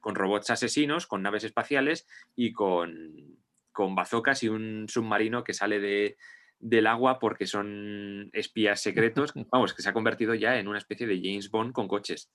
[0.01, 3.39] con, robots asesinos, con naves espaciales y con,
[3.73, 6.17] con bazocas y un submarino que sale de,
[6.59, 11.07] del agua porque son espías secretos, vamos, que se ha convertido ya en una especie
[11.07, 12.33] de James Bond con coches.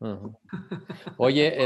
[1.18, 1.56] Oye,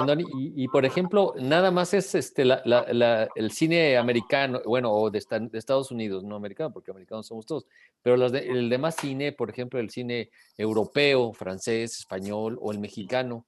[0.56, 5.18] y, por ejemplo, nada más es este, el cine americano, bueno, o de,
[5.52, 7.66] Estados Unidos, no americano, porque americanos somos todos,
[8.02, 13.46] pero el demás cine, por ejemplo, el cine europeo, francés, español o el mexicano,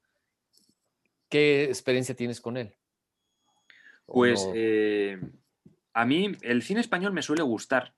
[1.28, 2.74] ¿qué experiencia tienes con él?
[4.06, 5.18] Pues eh,
[5.94, 7.94] a mí el cine español me suele gustar,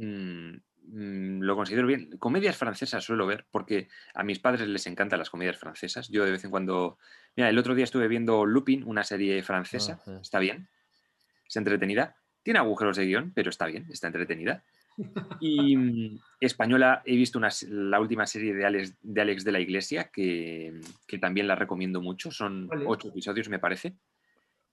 [0.00, 0.56] Mm,
[0.92, 2.16] mm, lo considero bien.
[2.18, 6.08] Comedias francesas suelo ver, porque a mis padres les encantan las comedias francesas.
[6.08, 6.98] Yo de vez en cuando.
[7.36, 10.00] Mira, el otro día estuve viendo Lupin, una serie francesa.
[10.20, 10.68] Está bien.
[11.46, 12.16] Es entretenida.
[12.42, 14.64] Tiene agujeros de guion, pero está bien, está entretenida.
[15.40, 20.10] Y mm, española, he visto la última serie de Alex, de Alex de la Iglesia,
[20.12, 20.80] que,
[21.20, 22.30] también la recomiendo mucho.
[22.30, 23.94] Son ocho episodios, me parece.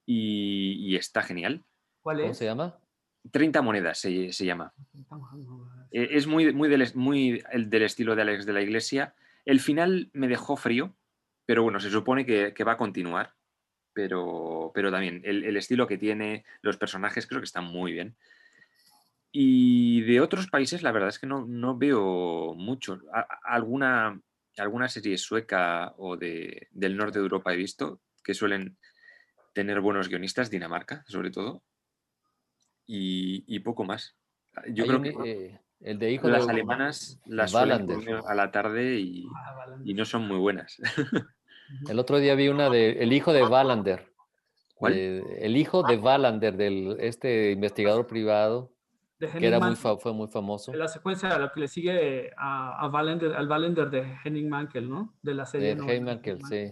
[0.05, 1.63] Y, está genial.
[2.01, 2.23] ¿Cuál es?
[2.23, 2.77] ¿Cómo se llama?
[3.31, 4.73] 30 monedas se, llama.
[5.91, 9.15] Eh, es muy, muy, del, muy el, del estilo de Alex de la Iglesia.
[9.45, 10.95] El final me dejó frío,
[11.45, 13.33] pero bueno, se supone que, va a continuar.
[13.93, 18.15] Pero, pero también el, estilo que tiene, los personajes creo que están muy bien.
[19.31, 22.99] Y de otros países, la verdad es que no, veo mucho.
[23.43, 24.21] alguna,
[24.57, 28.77] alguna serie sueca o de, del norte de Europa he visto que suelen
[29.53, 31.63] tener buenos guionistas, Dinamarca sobre todo,
[32.87, 34.15] y, poco más.
[34.69, 37.87] Yo creo que eh, el de hijo las alemanas las suelen
[38.27, 40.77] a la tarde y, ah, y, no son muy buenas.
[41.89, 44.11] el otro día vi una de El hijo de Wallander.
[44.75, 44.93] ¿Cuál?
[44.93, 48.71] el hijo de Wallander, del este investigador privado,
[49.19, 50.71] que era muy fue muy famoso.
[50.73, 55.15] La secuencia a la que le sigue a, a al Wallander de Henning Mankel, ¿no?
[55.23, 55.75] De la serie.
[55.75, 56.71] De Henning Mankel, sí.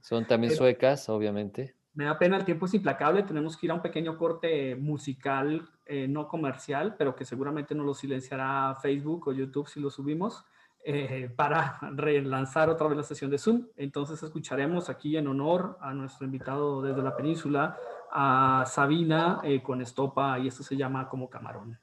[0.00, 1.76] Son también suecas, obviamente.
[1.94, 5.68] Me da pena, el tiempo es implacable, tenemos que ir a un pequeño corte musical,
[5.90, 10.44] eh, no comercial, pero que seguramente no lo silenciará Facebook o YouTube si lo subimos,
[10.84, 13.66] eh, para relanzar otra vez la sesión de Zoom.
[13.76, 17.76] Entonces escucharemos aquí en honor a nuestro invitado desde la península,
[18.12, 21.78] a Sabina eh, con estopa, y esto se llama como camarón.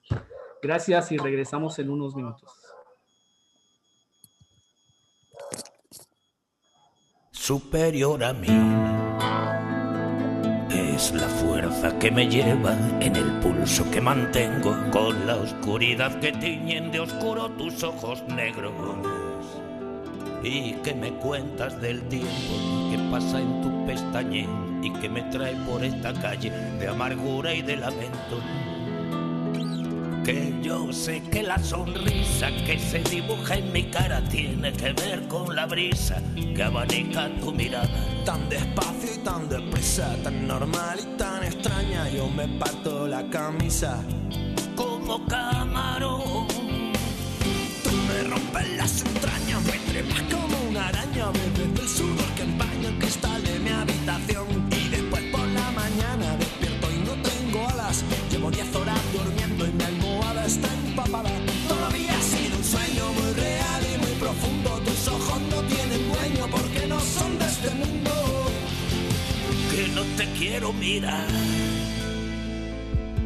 [0.62, 2.52] Gracias y regresamos en unos minutos.
[7.32, 9.15] Superior a mí
[11.94, 17.50] que me lleva en el pulso que mantengo con la oscuridad que tiñen de oscuro
[17.52, 18.74] tus ojos negros.
[20.44, 24.48] Y que me cuentas del tiempo que pasa en tu pestañe
[24.82, 28.42] y que me trae por esta calle de amargura y de lamento.
[30.26, 35.28] Que yo sé que la sonrisa que se dibuja en mi cara tiene que ver
[35.28, 36.20] con la brisa
[36.56, 37.88] que abanica tu mirada.
[38.26, 44.02] Tan despacio y tan deprisa, tan normal y tan extraña, yo me parto la camisa.
[44.76, 46.48] Como camarón,
[47.84, 51.26] Tú me rompes las entrañas, me trepas como una araña,
[61.02, 61.68] almohada está empapada.
[61.68, 64.70] Todavía ha sido un sueño muy real y muy profundo.
[64.86, 68.12] Tus ojos no tienen dueño porque no son de este mundo.
[69.72, 71.28] que no te quiero mirar.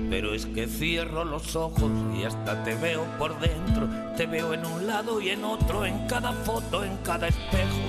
[0.10, 3.88] Pero es que cierro los ojos y hasta te veo por dentro.
[4.18, 7.89] Te veo en un lado y en otro, en cada foto, en cada espejo.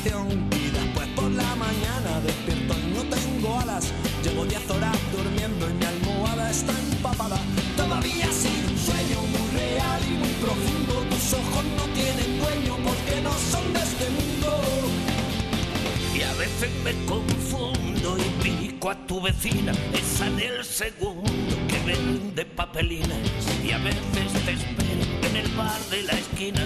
[0.00, 0.48] habitación.
[0.52, 3.92] Y después por la mañana despierto y no tengo alas.
[4.22, 7.38] Llevo 10 horas durmiendo y mi almohada está empapada.
[7.76, 10.94] Todavía ha sido un sueño muy real y muy profundo.
[11.10, 14.60] Tus ojos no tienen dueño porque no son de este mundo.
[16.14, 22.44] Y a veces me confundo y pico a tu vecina, esa del segundo que vende
[22.44, 23.18] papelinas.
[23.64, 26.60] Y a veces te espero en el bar de la esquina.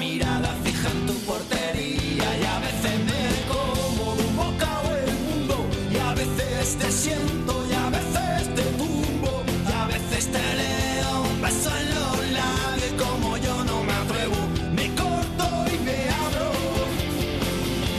[0.00, 5.66] Mirada fija en tu portería y a veces me como de un bocado el mundo
[5.92, 11.20] y a veces te siento y a veces te tumbo y a veces te leo
[11.20, 14.40] un beso en los labios como yo no me atrevo
[14.74, 16.50] me corto y me abro.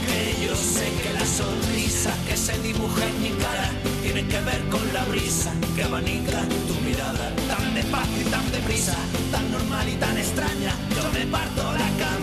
[0.06, 3.70] Que yo sé que la sonrisa que se dibuja en mi cara
[4.02, 8.96] tiene que ver con la brisa que abanica tu mirada tan despacio y tan deprisa
[9.30, 10.74] tan normal y tan extraña
[11.12, 12.21] me parto la camisa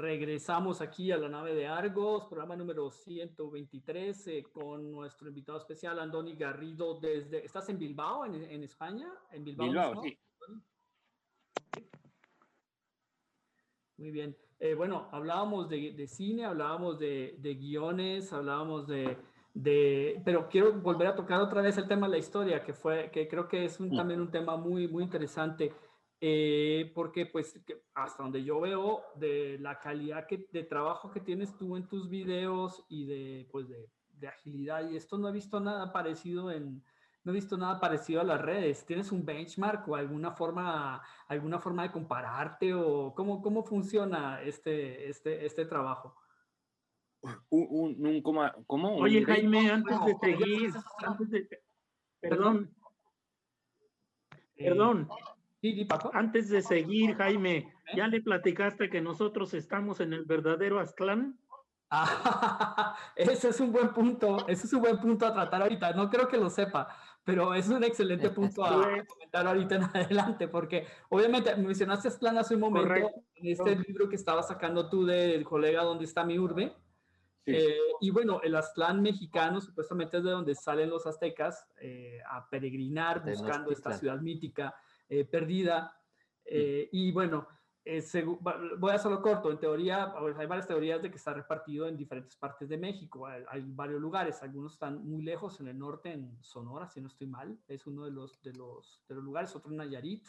[0.00, 5.98] Regresamos aquí a la nave de Argos, programa número 123, eh, con nuestro invitado especial,
[5.98, 7.42] Andoni Garrido, desde...
[7.42, 9.10] ¿Estás en Bilbao, en, en España?
[9.32, 10.02] En Bilbao, Bilbao, ¿no?
[10.02, 10.18] sí.
[13.96, 14.36] Muy bien.
[14.60, 19.16] Eh, bueno, hablábamos de, de cine, hablábamos de, de guiones, hablábamos de,
[19.54, 20.20] de...
[20.26, 23.26] Pero quiero volver a tocar otra vez el tema de la historia, que, fue, que
[23.28, 25.72] creo que es un- también un tema muy, muy interesante,
[26.20, 31.20] eh, porque pues que hasta donde yo veo de la calidad que, de trabajo que
[31.20, 35.32] tienes tú en tus videos y de, pues de, de agilidad, y esto no he
[35.32, 36.82] visto nada parecido en...
[37.24, 38.86] No he visto nada parecido a las redes.
[38.86, 45.08] ¿Tienes un benchmark o alguna forma, alguna forma de compararte o cómo, cómo funciona este,
[45.08, 46.14] este, este trabajo?
[47.50, 48.98] Un, un, un coma- ¿Cómo?
[48.98, 49.24] Un Oye.
[49.24, 50.72] Jaime, antes de seguir,
[51.04, 51.48] antes de,
[52.20, 52.72] perdón,
[54.54, 55.08] Eh, perdón,
[55.66, 56.12] Sí, di, Paco.
[56.14, 61.40] antes de seguir, Jaime, ¿ya le platicaste que nosotros estamos en el verdadero Aztlán?
[61.90, 65.92] Ah, ese es un buen punto, ese es un buen punto a tratar ahorita.
[65.94, 66.86] No creo que lo sepa,
[67.24, 72.54] pero es un excelente punto a, comentar ahorita en adelante, porque obviamente mencionaste Aztlán hace
[72.54, 73.22] un momento Correcto.
[73.34, 76.76] en este libro que estaba sacando tú del colega ¿Dónde está mi urbe?
[77.44, 77.56] Sí.
[77.56, 82.48] Eh, y bueno, el Aztlán mexicano supuestamente es de donde salen los aztecas eh, a
[82.48, 84.72] peregrinar buscando esta ciudad mítica
[85.08, 86.00] eh, perdida.
[86.44, 87.46] Eh, y bueno,
[87.88, 88.02] eh,
[88.78, 89.50] voy a hacerlo corto.
[89.50, 93.28] En teoría, hay varias teorías de que está repartido en diferentes partes de México.
[93.28, 97.06] Hay, hay varios lugares, algunos están muy lejos en el norte, en Sonora, si no
[97.06, 97.56] estoy mal.
[97.68, 100.26] Es uno de los, de los, de los lugares, otro en Nayarit.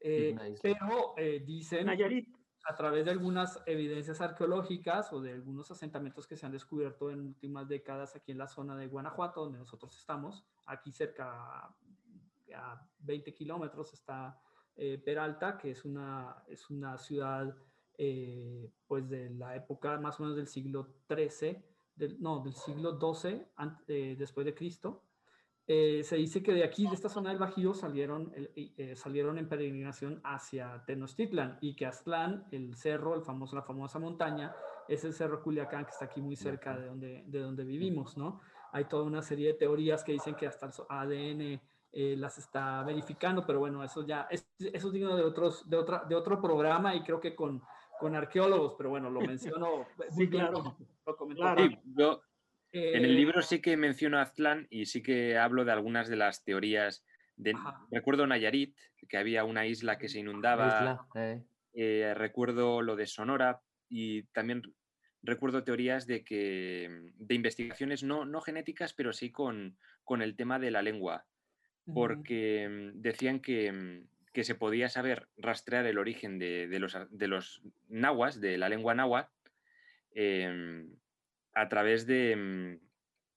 [0.00, 2.28] Eh, pero eh, dicen Nayarit,
[2.64, 7.20] a través de algunas evidencias arqueológicas o de algunos asentamientos que se han descubierto en
[7.20, 11.72] últimas décadas aquí en la zona de Guanajuato, donde nosotros estamos, aquí cerca
[12.54, 14.40] a, a 20 kilómetros está
[14.76, 17.54] eh, Peralta, que es una, es una ciudad
[17.96, 21.62] eh, pues de la época más o menos del siglo XIII,
[21.96, 23.42] del, no, del siglo XII
[23.88, 25.02] eh, después de Cristo.
[25.70, 29.48] Eh, se dice que de aquí, de esta zona del Bajío, salieron, el- salieron en
[29.48, 34.54] peregrinación hacia Tenochtitlan y que Aztlán, el cerro, el famoso, la famosa montaña,
[34.86, 38.40] es el cerro Culiacán que está aquí muy cerca de donde, de donde vivimos, ¿no?
[38.72, 41.60] Hay toda una serie de teorías que dicen que hasta el ADN
[41.92, 45.76] eh, las está verificando, pero bueno, eso ya, es, eso es digno de, otros, de,
[45.76, 47.62] otra, de otro programa y creo que con,
[47.98, 49.20] con arqueólogos, pero bueno, lo
[49.56, 49.86] menciono.
[50.10, 50.76] Sí, claro.
[51.06, 51.66] Lo Claro.
[51.66, 52.22] Sí, yo
[52.72, 56.08] en el Eh, libro sí que menciono a Aztlán y sí que hablo de algunas
[56.08, 57.04] de las teorías.
[57.36, 57.54] De,
[57.90, 58.76] recuerdo Nayarit,
[59.08, 60.66] que había una isla que se inundaba.
[60.66, 61.44] isla, eh.
[61.74, 64.62] eh, recuerdo lo de Sonora y también
[65.22, 70.58] recuerdo teorías de que de investigaciones no, no genéticas, pero sí con, con el tema
[70.58, 71.26] de la lengua,
[71.94, 76.96] porque mm, decían que, mm, que se podía saber rastrear el origen de, de los,
[77.10, 79.30] de los nahuas, de la lengua náhuatl,
[80.14, 80.90] em,
[81.54, 82.78] a través de, mm,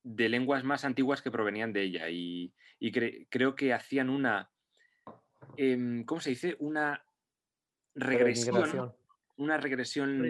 [0.03, 2.09] de lenguas más antiguas que provenían de ella.
[2.09, 4.49] Y, y cre- creo que hacían una,
[5.57, 6.55] em, ¿cómo se dice?
[6.59, 7.03] Una
[7.95, 8.55] regresión
[9.37, 10.21] una regresión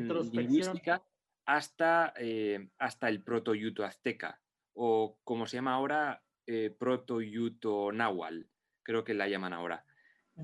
[0.41, 1.03] lingüística
[1.45, 4.39] hasta, eh, hasta el proto-yuto azteca,
[4.73, 8.41] o como se llama ahora, eh, proto-yuto náhuatl,
[8.83, 9.85] creo que la llaman ahora.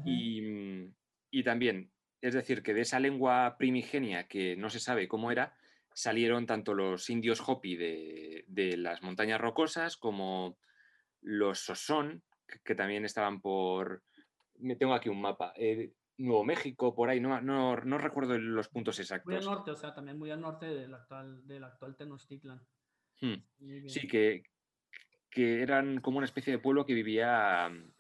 [0.06, 0.93] Y, mm,
[1.32, 1.91] y también,
[2.22, 5.56] es decir, que de esa lengua primigenia que no se sabe cómo era,
[5.93, 10.58] salieron tanto los indios Hopi de, de las montañas rocosas como
[11.22, 14.04] los Sosón, que, que también estaban por...
[14.60, 15.54] Me tengo aquí un mapa.
[15.56, 19.45] eh, Nuevo México, por ahí, no, no, no recuerdo los puntos Muy al exactos.
[19.45, 22.60] norte, o sea, también muy al norte del actual, del actual Tenochtitlan.
[23.22, 23.36] Hmm.
[23.88, 24.41] Sí, que,
[25.30, 27.93] que eran como una especie de pueblo que vivía mm,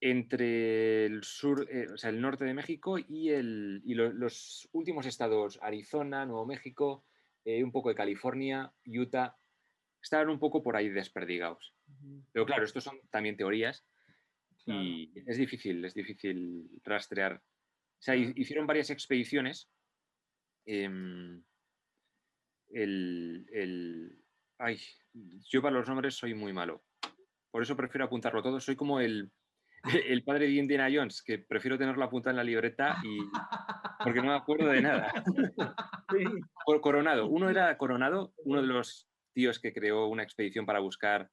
[0.00, 4.68] entre el sur, eh, o sea, el norte de México y, el, y lo- los
[4.72, 7.04] últimos estados, Arizona, Nuevo México,
[7.44, 9.36] eh, un poco de California, Utah,
[10.02, 11.74] estaban un poco por ahí desperdigados.
[12.32, 13.86] Pero claro, estos son también teorías
[14.64, 14.82] claro.
[14.82, 17.36] y es difícil, es difícil rastrear.
[17.36, 19.70] O sea, hicieron varias expediciones.
[20.64, 21.42] em,
[22.70, 24.21] el, el-
[24.62, 24.80] ay,
[25.50, 26.82] yo para los nombres soy muy malo.
[27.50, 28.60] Por eso prefiero apuntarlo todo.
[28.60, 29.30] Soy como el,
[30.08, 33.18] el padre de Indiana Jones, que prefiero tenerlo apuntado en la libreta y
[34.02, 35.12] porque no me acuerdo de nada.
[36.80, 37.26] Coronado.
[37.26, 41.30] Uno era Coronado, uno de los tíos que creó una expedición para buscar.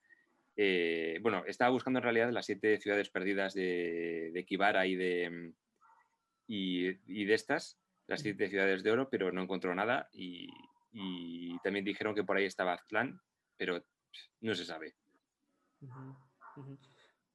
[0.56, 5.54] eh, bueno, estaba buscando en realidad las siete ciudades perdidas de, de Kibara y de,
[6.48, 10.10] y, y de estas, las siete ciudades de oro, pero no encontró nada.
[10.12, 10.50] Y,
[10.92, 13.20] y también dijeron que por ahí estaba Aztlán,
[13.58, 13.82] pero
[14.42, 14.96] no se sabe.
[15.82, 16.16] Ujú,
[16.58, 16.78] ujú.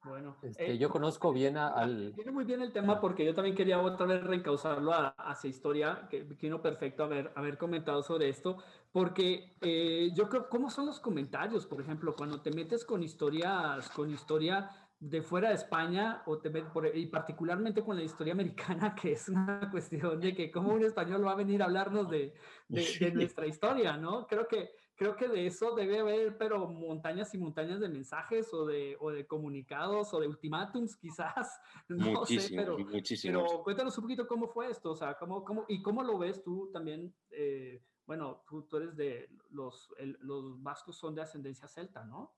[0.04, 2.12] Bueno, Este, eh, yo conozco bien a- al...
[2.12, 6.08] Viene muy bien el tema porque yo también quería otra vez reencauzarlo a- hacia historia,
[6.10, 8.58] que vino perfecto haber, haber comentado sobre esto,
[8.92, 11.64] porque eh, yo creo, ¿cómo son los comentarios?
[11.64, 16.50] Por ejemplo, cuando te metes con historias, con historia de fuera de España, o te
[16.50, 20.82] por- y particularmente con la historia americana, que es una cuestión de que cómo un
[20.82, 22.32] español va a venir a hablarnos de,
[22.68, 24.26] de, de nuestra historia, ¿no?
[24.26, 28.64] Creo que, creo que de eso debe haber, pero montañas y montañas de mensajes o
[28.64, 33.42] de, o de comunicados o de ultimátums quizás, no sé, muchísimos, pero, muchísimos.
[33.52, 36.42] pero cuéntanos un poquito cómo fue esto, o sea, cómo, cómo, y cómo lo ves
[36.42, 41.68] tú también, eh, bueno, tú, tú eres de, los, el- los vascos son de ascendencia
[41.68, 42.32] celta, ¿no?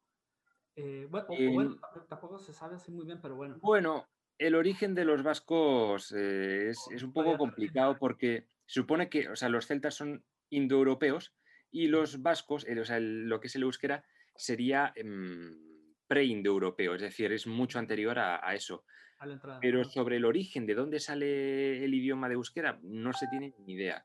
[0.77, 1.77] Eh, bueno, Eh,
[2.09, 3.57] tampoco- se sabe así muy bien, pero bueno.
[3.62, 4.07] Bueno,
[4.39, 9.29] el origen de los vascos eh, es, es un poco complicado porque se supone que,
[9.31, 11.35] o sea, los celtas son indoeuropeos
[11.70, 14.05] y los vascos, el- o sea, el- lo que es el euskera,
[14.35, 15.59] sería em,
[16.07, 18.85] pre-indoeuropeo, es decir, es mucho anterior a, a eso.
[19.18, 19.61] a la entrada.
[19.62, 23.72] Pero sobre el origen de dónde sale el idioma de euskera, no se tiene ni
[23.72, 24.05] idea.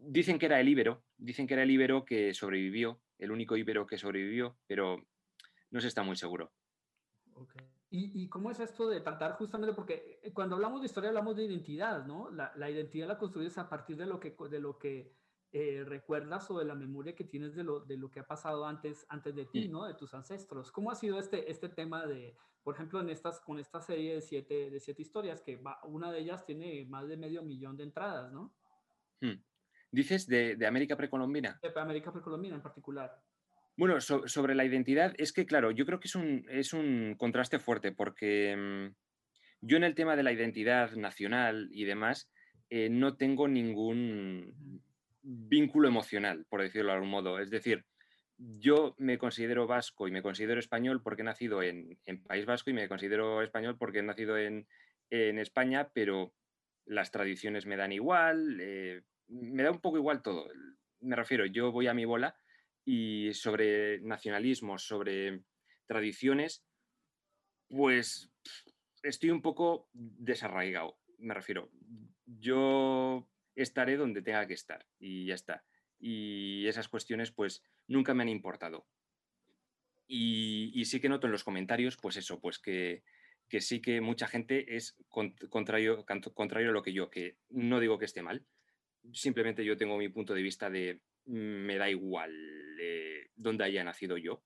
[0.00, 3.86] Dicen que era el íbero, dicen que era el íbero que sobrevivió, el único íbero
[3.86, 5.04] que sobrevivió, pero
[5.70, 6.52] no se está muy seguro.
[7.34, 7.54] Ok.
[7.90, 9.74] ¿Y, ¿Y cómo es esto de tratar justamente?
[9.74, 12.30] Porque eh, cuando hablamos de historia hablamos de identidad, ¿no?
[12.30, 15.12] La, la identidad la construyes a partir de lo que, de lo que
[15.52, 18.66] eh, recuerdas o de la memoria que tienes de lo, de lo que ha pasado
[18.66, 19.68] antes, antes de ti.
[19.68, 19.84] ¿no?
[19.84, 20.72] De tus ancestros.
[20.72, 24.20] ¿Cómo ha sido este, este tema de, por ejemplo, en estas, con esta serie de
[24.20, 27.84] siete, de siete historias, que va- una de ellas tiene más de medio millón de
[27.84, 28.52] entradas, ¿no?
[29.20, 29.40] Hmm.
[29.94, 31.58] Dices de, de América precolombina.
[31.62, 33.20] De América precolombina en particular.
[33.76, 37.14] Bueno, so- sobre la identidad, es que claro, yo creo que es un, es un
[37.16, 38.94] contraste fuerte porque mm,
[39.60, 42.30] yo en el tema de la identidad nacional y demás
[42.70, 44.80] eh, no tengo ningún
[45.22, 47.38] vínculo emocional, por decirlo de algún modo.
[47.38, 47.84] Es decir,
[48.36, 52.70] yo me considero vasco y me considero español porque he nacido en, en País Vasco
[52.70, 54.66] y me considero español porque he nacido en,
[55.10, 56.32] en España, pero
[56.84, 60.48] las tradiciones me dan igual, eh, me da un poco igual todo.
[61.00, 62.36] Me refiero, yo voy a mi bola
[62.84, 65.42] y sobre nacionalismo, sobre
[65.86, 66.64] tradiciones,
[67.68, 68.30] pues
[69.02, 70.98] estoy un poco desarraigado.
[71.18, 71.70] Me refiero,
[72.26, 75.64] yo estaré donde tenga que estar y ya está.
[75.98, 78.86] Y esas cuestiones pues nunca me han importado.
[80.06, 83.02] Y, sí que noto en los comentarios, pues eso, pues que,
[83.60, 86.04] sí que mucha gente es contrario,
[86.34, 88.44] contrario a lo que yo, que no digo que esté mal,
[89.12, 92.32] simplemente yo tengo mi punto de vista de mm, me da igual
[92.80, 94.42] eh, dónde haya nacido yo.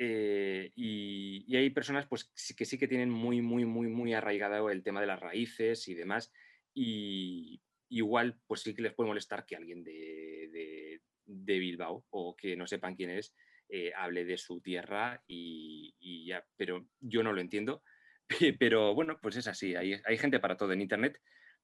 [0.00, 4.82] Eh, y, hay personas pues, que sí que tienen muy, muy, muy, muy arraigado el
[4.82, 6.32] tema de las raíces y demás.
[6.74, 12.56] Y igual, pues sí que les puede molestar que alguien de, de Bilbao o que
[12.56, 13.34] no sepan quién es,
[13.70, 17.82] eh, hable de su tierra y, ya, pero yo no lo entiendo.
[18.58, 21.18] Pero bueno, pues es así, hay, hay gente para todo en Internet.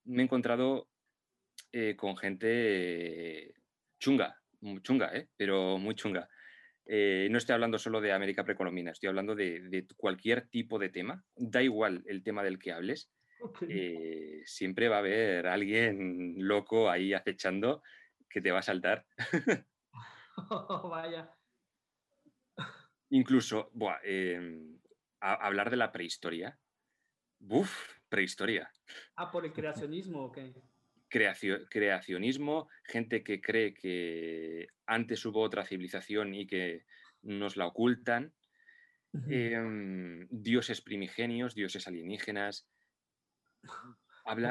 [0.05, 0.89] Me he encontrado
[1.77, 3.53] eh, con gente
[3.99, 4.41] chunga,
[4.83, 5.29] chunga, ¿eh?
[5.37, 6.29] pero muy chunga.
[6.87, 11.25] no estoy hablando solo de América precolombina, estoy hablando de, cualquier tipo de tema.
[11.35, 13.11] Da igual el tema del que hables.
[14.45, 17.83] siempre va a haber alguien loco ahí acechando
[18.31, 19.05] que te va a saltar.
[20.89, 21.29] vaya.
[23.11, 23.73] Incluso,
[24.05, 24.79] em,
[25.21, 26.57] hablar de la prehistoria.
[27.41, 28.71] Buf, prehistoria.
[29.17, 30.39] Ah, por el creacionismo, ok.
[31.69, 36.85] Creacionismo, gente que cree que antes hubo otra civilización y que
[37.23, 38.33] nos la ocultan.
[39.29, 42.67] Em, dioses primigenios, dioses alienígenas.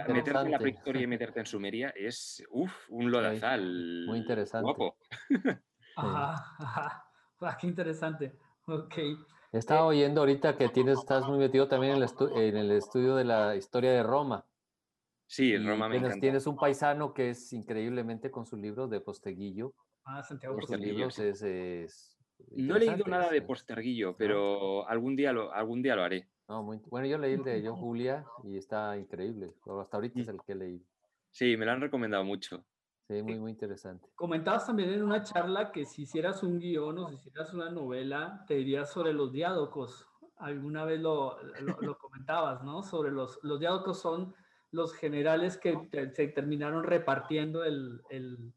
[0.08, 4.06] meterte en la prehistoria y meterte en Sumeria es uf, un lodazal.
[4.06, 4.64] Muy, interesante.
[4.64, 4.98] Guapo.
[5.96, 7.58] Ajá, ajá.
[7.60, 8.36] qué interesante.
[8.66, 8.96] Ok.
[9.52, 13.16] Estaba eh, oyendo ahorita que tienes, estás muy metido también en el, en el estudio
[13.16, 14.44] de la historia de Roma.
[15.26, 19.74] Sí, Roma me tienes, tienes un paisano que es increíblemente con su libro de Posteguillo.
[20.06, 21.08] Ah, Santiago Posteguillo.
[21.08, 22.14] es,
[22.52, 26.30] no he leído nada de Posterguillo, pero algún día lo, algún día lo haré.
[26.48, 29.54] bueno, yo leí el de John Julia y está increíble.
[29.80, 30.86] Hasta ahorita es el que he leído.
[31.32, 32.64] Sí, me lo han recomendado mucho.
[33.08, 34.08] Sí, muy, muy interesante.
[34.16, 38.46] Comentabas también en una charla que si hicieras un guion o si hicieras una novela,
[38.48, 40.08] te dirías sobre los diádocos.
[40.38, 41.38] Alguna vez lo,
[41.82, 42.82] lo, comentabas, ¿no?
[42.84, 44.34] Sobre los, los diádocos son
[44.74, 45.78] los generales que
[46.14, 48.54] se terminaron repartiendo el, el,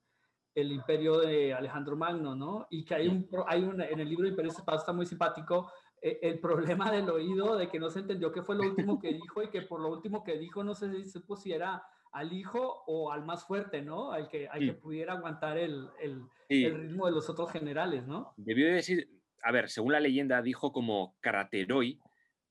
[0.55, 2.67] el, imperio de Alejandro Magno, ¿no?
[2.71, 6.19] Y que hay un, hay un en el libro Imperio Espacio está muy simpático, eh,
[6.23, 9.43] el problema del oído, de que no se entendió qué fue lo último que dijo
[9.43, 13.13] y que por lo último que dijo no sé si se pusiera al hijo o
[13.13, 14.11] al más fuerte, ¿no?
[14.11, 18.33] Al que, al que pudiera aguantar el, el, el, ritmo de los otros generales, ¿no?
[18.39, 19.11] Debió decir,
[19.43, 22.01] a ver, según la leyenda dijo como Karateroi,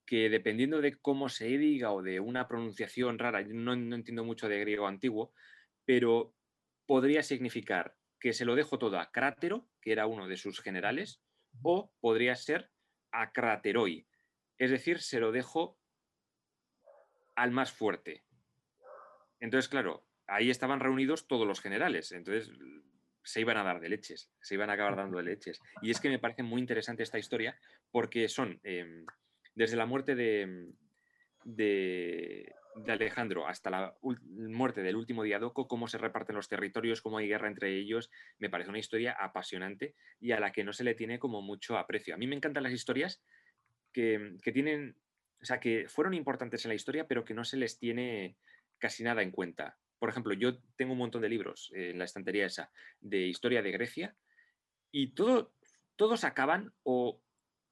[0.06, 4.48] que dependiendo de cómo se diga o de una pronunciación rara, no, no entiendo mucho
[4.48, 5.34] de griego antiguo,
[5.86, 6.34] pero
[6.86, 11.22] podría significar que se lo dejo todo a Crátero, que era uno de sus generales,
[11.62, 12.72] o podría ser
[13.12, 14.08] a Crateroi,
[14.58, 15.80] es decir, se lo dejo
[17.36, 18.24] al más fuerte.
[19.40, 22.52] Entonces, claro, ahí estaban reunidos todos los generales, entonces
[23.24, 25.60] se iban a dar de leches, se iban a acabar dando de leches.
[25.82, 27.60] Y es que me parece muy interesante esta historia
[27.92, 29.06] porque son, em,
[29.56, 30.74] desde la muerte de,
[32.88, 37.48] Alejandro hasta la muerte del último diadoco, cómo se reparten los territorios, cómo hay guerra
[37.48, 41.18] entre ellos, me parece una historia apasionante y a la que no se le tiene
[41.18, 42.14] como mucho aprecio.
[42.14, 43.24] A mí me encantan las historias
[43.94, 44.98] que, tienen,
[45.42, 48.36] o sea, que fueron importantes en la historia, pero que no se les tiene
[48.78, 49.78] casi nada en cuenta.
[49.98, 53.72] Por ejemplo, yo tengo un montón de libros en la estantería esa de historia de
[53.72, 54.18] Grecia
[54.92, 55.54] y todo,
[55.96, 57.22] todos acaban o,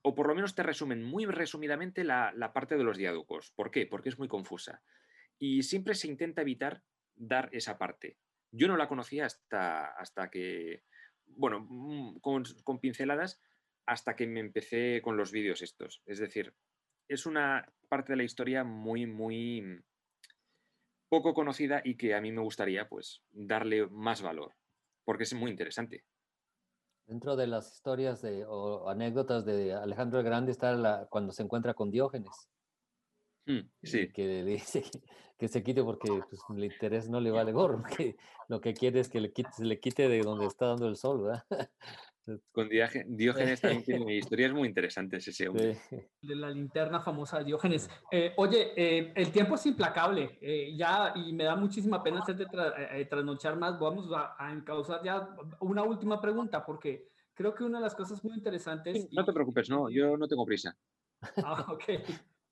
[0.06, 3.52] o por lo menos te resumen muy resumidamente la, la parte de los diáducos.
[3.56, 3.86] ¿Por qué?
[3.86, 4.82] Porque es muy confusa.
[5.38, 6.82] Y siempre se intenta evitar
[7.16, 8.18] dar esa parte.
[8.52, 10.84] Yo no la conocía hasta, hasta que,
[11.26, 13.40] bueno, mm, con, con, pinceladas,
[13.86, 16.02] hasta que me empecé con los vídeos estos.
[16.04, 16.54] Es decir,
[17.08, 19.82] es una parte de la historia muy, muy,
[21.08, 24.54] poco conocida y que a mí me gustaría pues darle más valor,
[25.04, 26.04] porque es muy interesante.
[27.06, 31.42] Dentro de las historias de, o anécdotas de Alejandro el Grande está la, cuando se
[31.42, 32.48] encuentra con Diógenes.
[33.46, 34.08] Mm, sí.
[34.12, 34.84] Que le dice
[35.38, 38.16] que se quite porque pues, el interés no le vale gorro, que
[38.48, 40.96] lo que quiere es que le quite, se le quite de donde está dando el
[40.96, 41.44] sol, ¿verdad?
[42.52, 45.78] Con Diógenes también tiene historias muy interesantes ese hombre.
[46.22, 47.90] De la linterna famosa de Diógenes.
[48.10, 52.46] Eh, oye, eh, el tiempo es implacable, eh, ya, y me da muchísima pena hacerte
[53.08, 53.78] trasnochar más.
[53.78, 58.24] Vamos a, a, encauzar ya una última pregunta, porque creo que una de las cosas
[58.24, 59.06] muy interesantes...
[59.12, 60.76] no te preocupes, no, yo no tengo prisa.
[61.44, 61.84] Ah, ok,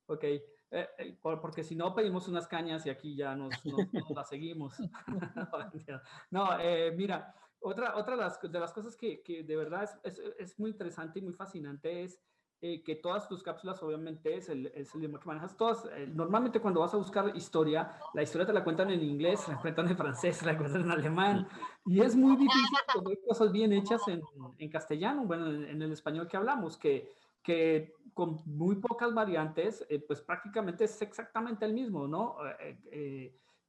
[0.06, 0.24] ok.
[0.24, 4.10] Eh, eh, por- porque si no pedimos unas cañas y aquí ya nos, nos- nos
[4.10, 4.74] las seguimos.
[6.30, 10.58] no, eh, mira, otra, otra de, las, cosas que, que de verdad es, es, es
[10.58, 12.20] muy interesante y muy fascinante es
[12.64, 15.56] eh, que todas tus cápsulas obviamente es el, es el idioma que manejas.
[15.56, 19.48] Todas, eh, normalmente cuando vas a buscar historia, la historia te la cuentan en inglés,
[19.48, 21.48] la cuentan en francés, la cuentan en alemán,
[21.84, 24.22] y es muy difícil tener cosas bien hechas en,
[24.58, 27.10] en castellano, bueno, en, en el español que hablamos, que,
[27.42, 32.36] que con muy pocas variantes, eh, pues prácticamente es exactamente el mismo, ¿no?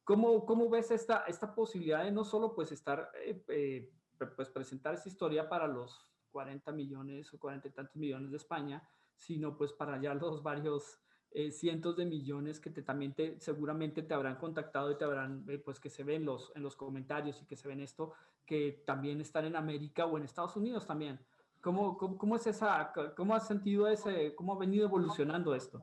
[0.04, 3.90] ¿Cómo, ¿Cómo ves esta, esta posibilidad de no solo pues estar, eh, eh,
[4.36, 8.86] pues presentar esa historia para los 40 millones o 40 y tantos millones de España,
[9.16, 11.00] sino pues para ya los varios
[11.30, 15.44] eh, cientos de millones que te, también te, seguramente te habrán contactado y te habrán,
[15.64, 18.12] pues que se ven los, en los comentarios y que se ven esto,
[18.44, 21.18] que también están en América o en Estados Unidos también.
[21.60, 25.82] ¿Cómo, cómo, cómo es esa, cómo has sentido ese, cómo ha venido evolucionando esto?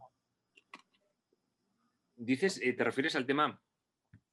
[2.16, 3.60] Dices, te refieres al tema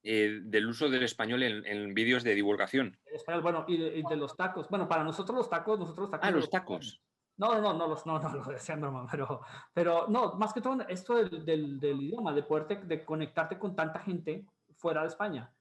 [0.02, 2.98] eh, del uso del español en, en vídeos de divulgación.
[3.06, 4.68] El español, bueno, y de, y de los tacos.
[4.68, 6.28] Bueno, para nosotros los tacos, nosotros los tacos.
[6.28, 7.02] Ah, los tacos.
[7.36, 9.42] No, no, no, no, los, no, no, lo decía broma, pero,
[9.72, 13.74] pero no, más que todo esto del, del, del idioma, de poderte, de conectarte con
[13.76, 14.44] tanta gente
[14.76, 15.52] fuera de España.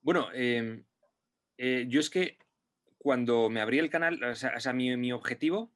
[0.00, 0.84] Bueno, eh,
[1.56, 2.38] eh, yo es que
[2.98, 5.70] cuando me abrí el canal, o sea, o sea, mi, mi objetivo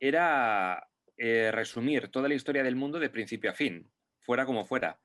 [0.00, 3.90] era eh, resumir toda la historia del mundo de principio a fin,
[4.20, 5.00] fuera como fuera.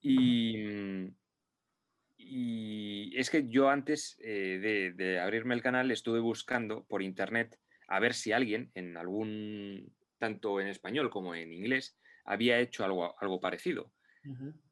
[0.00, 1.14] Y, mm,
[2.16, 7.58] y es que yo antes eh, de, de abrirme el canal estuve buscando por internet
[7.88, 13.14] a ver si alguien en algún, tanto en español como en inglés, había hecho algo,
[13.20, 13.92] algo parecido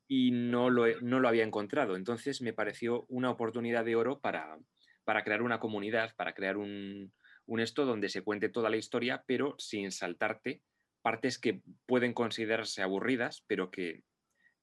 [0.08, 1.96] y no lo, no lo había encontrado.
[1.96, 4.58] Entonces me pareció una oportunidad de oro para,
[5.04, 7.12] para crear una comunidad, para crear un,
[7.46, 10.62] un esto donde se cuente toda la historia, pero sin saltarte
[11.02, 14.02] partes que pueden considerarse aburridas, pero que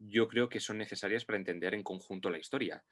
[0.08, 2.84] yo creo que son necesarias para entender en conjunto la historia.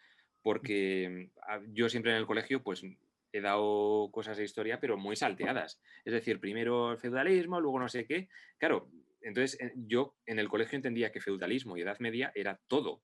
[0.41, 2.83] Porque a- yo siempre en el colegio, pues
[3.31, 5.81] he dado cosas de historia, pero muy salteadas.
[6.05, 8.27] Es decir, primero el feudalismo, luego no sé qué.
[8.57, 8.89] Claro,
[9.21, 13.03] entonces eh, yo en el colegio entendía que feudalismo y Edad Media era todo,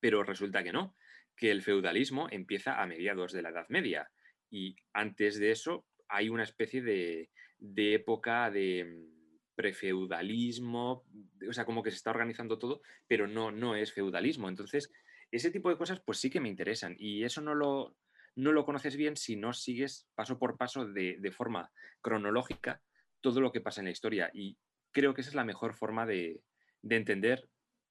[0.00, 0.96] pero resulta que no,
[1.36, 4.10] que el feudalismo empieza a mediados de la Edad Media
[4.50, 9.13] y antes de eso hay una especie de, de época de mm,
[9.54, 11.04] prefeudalismo,
[11.48, 14.48] o sea, como que se está organizando todo, pero no, no es feudalismo.
[14.48, 14.90] Entonces,
[15.30, 17.96] ese tipo de cosas pues sí que me interesan y eso no lo,
[18.36, 22.82] no lo conoces bien si no sigues paso por paso de, forma cronológica
[23.20, 24.30] todo lo que pasa en la historia.
[24.32, 24.58] Y
[24.92, 26.42] creo que esa es la mejor forma de,
[26.82, 27.48] de entender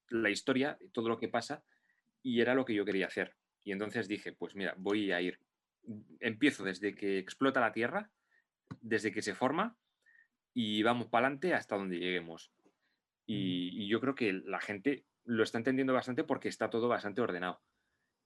[0.09, 1.64] la historia, todo lo que pasa,
[2.22, 3.36] y era lo que yo quería hacer.
[3.64, 5.39] Y entonces dije, pues mira, voy a ir,
[6.20, 8.11] empiezo desde que explota la Tierra,
[8.82, 9.78] desde que se forma,
[10.54, 12.51] y vamos para adelante hasta donde lleguemos.
[13.26, 17.22] Y, y yo creo que la gente lo está entendiendo bastante porque está todo bastante
[17.22, 17.62] ordenado.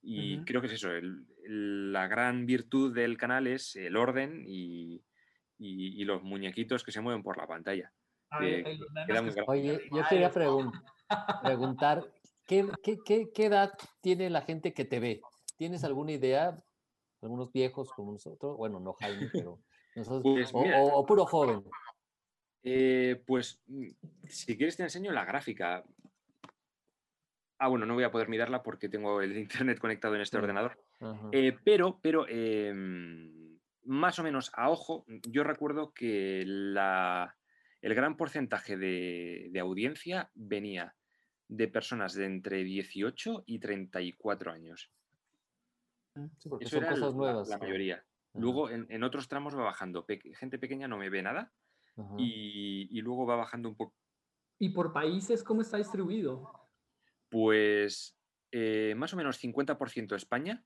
[0.01, 4.43] Y creo que es eso, el- el- la gran virtud del canal es el orden
[4.47, 5.03] y,
[5.57, 7.91] y- y los muñequitos que se mueven por la pantalla.
[8.39, 10.71] Ver, Eh, que Oye, yo quería pregun-
[11.41, 12.03] preguntar,
[12.45, 13.71] ¿qué, qué, qué, qué edad
[14.01, 15.21] tiene la gente que te ve?
[15.57, 16.55] ¿Tienes alguna idea?
[17.21, 19.59] Algunos viejos como nosotros, bueno, no Jaime, pero
[19.95, 20.77] nosotros, Pues o, mira.
[20.79, 21.63] o- o puro joven.
[22.69, 23.87] Eh, pues mm,
[24.27, 25.85] si quieres te enseño la gráfica.
[27.59, 29.37] Ah, bueno, no voy a poder mirarla porque tengo el
[29.71, 30.77] internet conectado en este ordenador.
[31.31, 37.37] Eh, pero, pero em, más o menos a ojo, yo recuerdo que la-
[37.81, 40.95] el gran porcentaje de, de audiencia venía
[41.47, 44.91] de personas de entre 18 y 34 años.
[46.39, 47.47] Sí, porque Eso son era cosas la- nuevas.
[47.47, 48.03] la, mayoría.
[48.33, 50.05] Luego en, en otros tramos va bajando.
[50.05, 51.53] Pe- gente pequeña no me ve nada.
[52.17, 53.95] Y, y luego va bajando un poco.
[54.59, 56.51] ¿Y por países cómo está distribuido?
[57.29, 58.17] Pues
[58.51, 60.63] eh, más o menos 50% España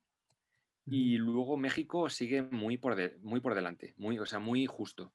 [0.86, 5.14] y luego México sigue muy por, de- muy por delante, muy, o sea, muy justo.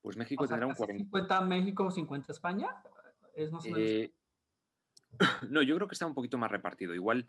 [0.00, 1.04] Pues México O sea, tendrá un casi 40.
[1.04, 2.82] 50 México, 50 España.
[3.34, 3.80] Es más o menos.
[3.80, 4.12] Eh,
[5.50, 6.94] no, yo creo que está un poquito más repartido.
[6.94, 7.28] Igual,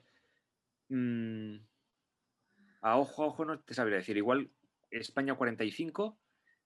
[0.89, 1.55] mm,
[2.81, 4.17] a ojo a ojo no te sabría decir.
[4.17, 4.49] Igual
[4.89, 6.17] España 45,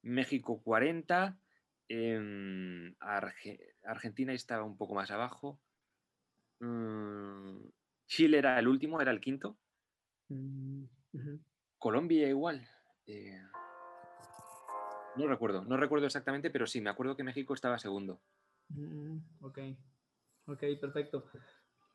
[0.07, 1.37] México 40,
[1.89, 5.59] em, Arge- Argentina estaba un poco más abajo.
[6.59, 7.57] mm,
[8.07, 9.57] Chile era el último, era el quinto.
[10.29, 10.85] Mm.
[11.77, 12.67] Colombia igual.
[13.05, 13.39] eh,
[15.15, 18.21] no recuerdo, no recuerdo exactamente, pero sí, me acuerdo que México estaba segundo.
[18.69, 19.59] Mm, ok,
[20.47, 21.25] ok, perfecto.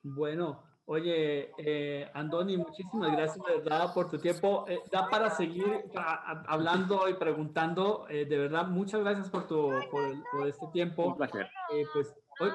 [0.02, 4.64] Bueno, Oye, eh, Andoni, muchísimas gracias de verdad por tu tiempo.
[4.68, 8.06] Eh, da para seguir a- a- hablando y preguntando.
[8.08, 11.04] eh, de verdad, muchas gracias por, tu, por, este tiempo.
[11.06, 11.48] Un placer.
[11.72, 12.50] Eh, pues, hoy,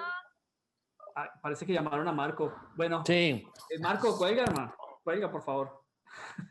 [1.16, 2.54] ah, parece que llamaron a Marco.
[2.76, 4.74] Bueno, Sí, eh, Marco, cuelga, hermano.
[5.04, 5.84] Cuelga, por favor.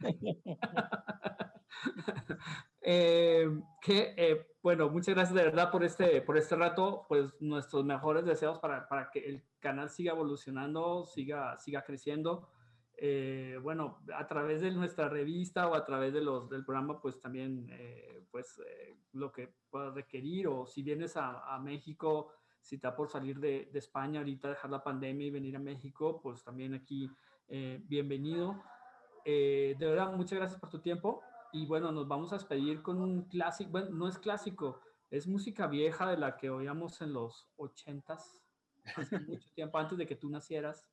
[2.89, 7.05] Eh, que, eh, bueno, muchas gracias de verdad por este, por este rato.
[7.09, 12.49] Pues nuestros mejores deseos para, para que el canal siga evolucionando, siga, siga creciendo.
[12.97, 17.20] Eh, bueno, a través de nuestra revista o a través de los, del programa, pues
[17.20, 22.76] también, eh, pues eh, lo que puedas requerir o si vienes a, a México, si
[22.76, 26.43] está por salir de, de España ahorita, dejar la pandemia y venir a México, pues
[26.43, 27.11] también aquí,
[27.49, 28.62] eh, bienvenido.
[29.24, 31.20] De verdad, muchas gracias por tu tiempo.
[31.53, 34.80] Y bueno, nos vamos a despedir con un clásico, bueno, no es clásico,
[35.11, 38.42] es música vieja de la que oíamos en los ochentas,
[38.97, 40.88] hace mucho tiempo antes de que tú nacieras,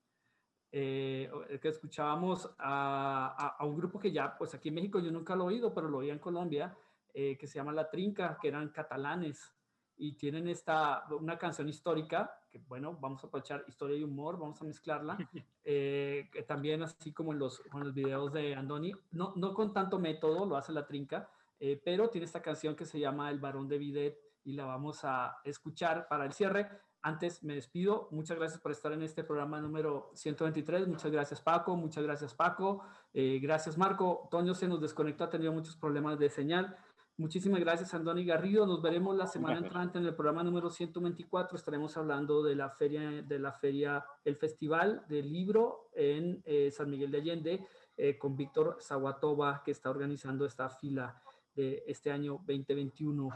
[0.72, 1.32] eh,
[1.62, 5.36] que escuchábamos a, a- a un grupo que ya, pues aquí en México yo nunca
[5.36, 6.78] lo he oído, pero lo oía en Colombia,
[7.14, 9.56] eh, que se llama La Trinca, que eran catalanes
[9.96, 14.62] y tienen esta, una canción histórica, que bueno, vamos a aprovechar historia y humor, vamos
[14.62, 15.18] a mezclarla,
[15.64, 19.98] eh, también así como en los, con los videos de Andoni, no, no con tanto
[19.98, 21.28] método, lo hace la trinca,
[21.60, 25.00] eh, pero tiene esta canción que se llama El varón de Bidet y la vamos
[25.04, 26.70] a escuchar para el cierre.
[27.02, 31.76] Antes me despido, muchas gracias por estar en este programa número 123, muchas gracias Paco,
[31.76, 32.84] muchas gracias Paco,
[33.14, 36.78] eh, gracias Marco, Toño se nos desconectó, ha tenido muchos problemas de señal.
[37.16, 38.66] Muchísimas gracias, Andoni Garrido.
[38.66, 41.56] Nos veremos la semana entrante en el programa número 124.
[41.56, 46.90] Estaremos hablando de la feria, de la feria, el festival del libro en eh, San
[46.90, 51.22] Miguel de Allende, eh, con Víctor Zaguatoba, que está organizando esta fila
[51.54, 53.30] de este año 2021.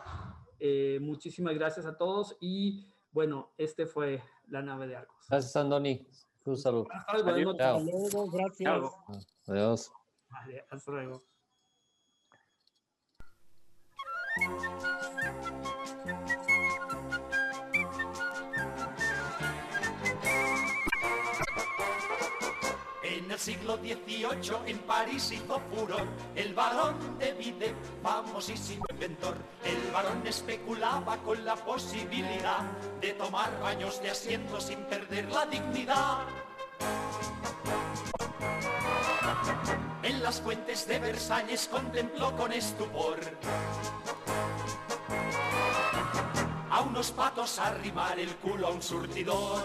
[0.59, 5.27] Eh, muchísimas gracias a todos y bueno, este fue la nave de Argos.
[5.29, 6.07] gracias, Andoni.
[6.45, 6.87] Un saludo.
[7.07, 7.55] Adiós.
[7.59, 8.97] Hasta luego, gracias.
[9.45, 9.91] Adiós.
[10.29, 11.36] Vale, hasta luego.
[23.37, 29.35] El siglo XVIII en París hizo furor el varón de Vide, famosísimo inventor.
[29.63, 32.61] El varón especulaba con la posibilidad
[32.99, 36.25] de tomar baños de asiento sin perder la dignidad.
[40.01, 43.19] En las fuentes de Versalles contempló con estupor
[46.71, 49.61] a unos patos arrimar el culo a un surtidor.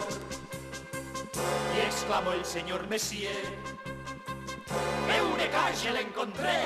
[1.35, 3.33] Y exclamó el señor Messier,
[5.09, 6.61] ¡Eureka, je l'encontré!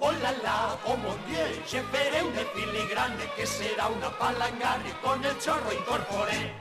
[0.00, 1.62] ¡Oh la la, oh mon dieu!
[1.66, 6.52] Je veré una filigrane que será una palangana y con el chorro incorporé.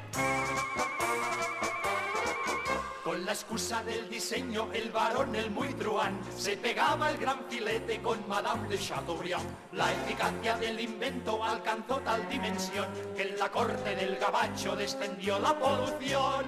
[3.29, 8.27] La excusa del diseño, el varón, el muy truán, se pegaba el gran filete con
[8.27, 9.45] Madame de Chateaubriand.
[9.73, 15.53] La eficacia del invento alcanzó tal dimensión que en la corte del gabacho descendió la
[15.59, 16.43] polución.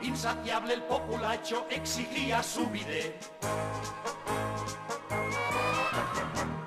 [0.00, 3.24] Insaciable el populacho exigía su bidet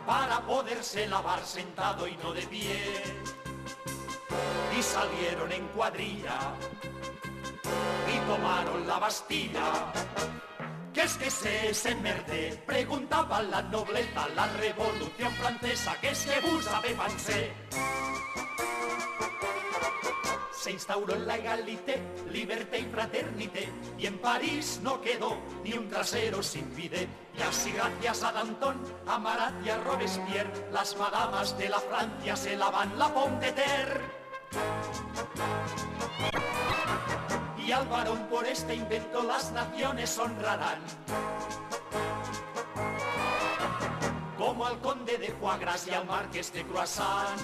[0.06, 3.39] para poderse lavar sentado y no de pie
[4.78, 6.54] y salieron en cuadrilla
[8.14, 9.92] y tomaron la Bastilla.
[10.94, 12.62] ¿Qué es que se es en merde?
[12.66, 17.54] Preguntaba la nobleza, la revolución francesa, ¿qué es que vous avez pensé?
[20.52, 22.02] Se instauró la egalité,
[22.32, 27.08] liberté y fraternité, y en París no quedó ni un trasero sin bidet.
[27.38, 28.76] Y así gracias a Danton,
[29.08, 33.54] a Marat y a Robespierre, las madamas de la Francia se lavan la pomme.
[37.58, 40.80] Y al varón por este invento las naciones honrarán.
[44.38, 47.40] Como al conde de Foie y al marqués de Croissant.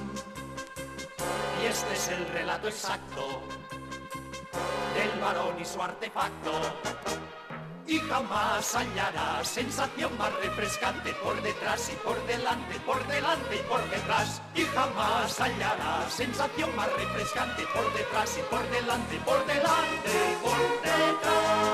[1.61, 3.41] Y este es el relato exacto
[4.95, 6.51] del varón y su artefacto
[7.87, 13.89] y jamás hallarás sensación más refrescante por detrás y por delante, por delante y por
[13.89, 14.41] detrás.
[14.55, 20.81] Y jamás hallarás sensación más refrescante por detrás y por delante, por delante y por
[20.81, 21.65] detrás.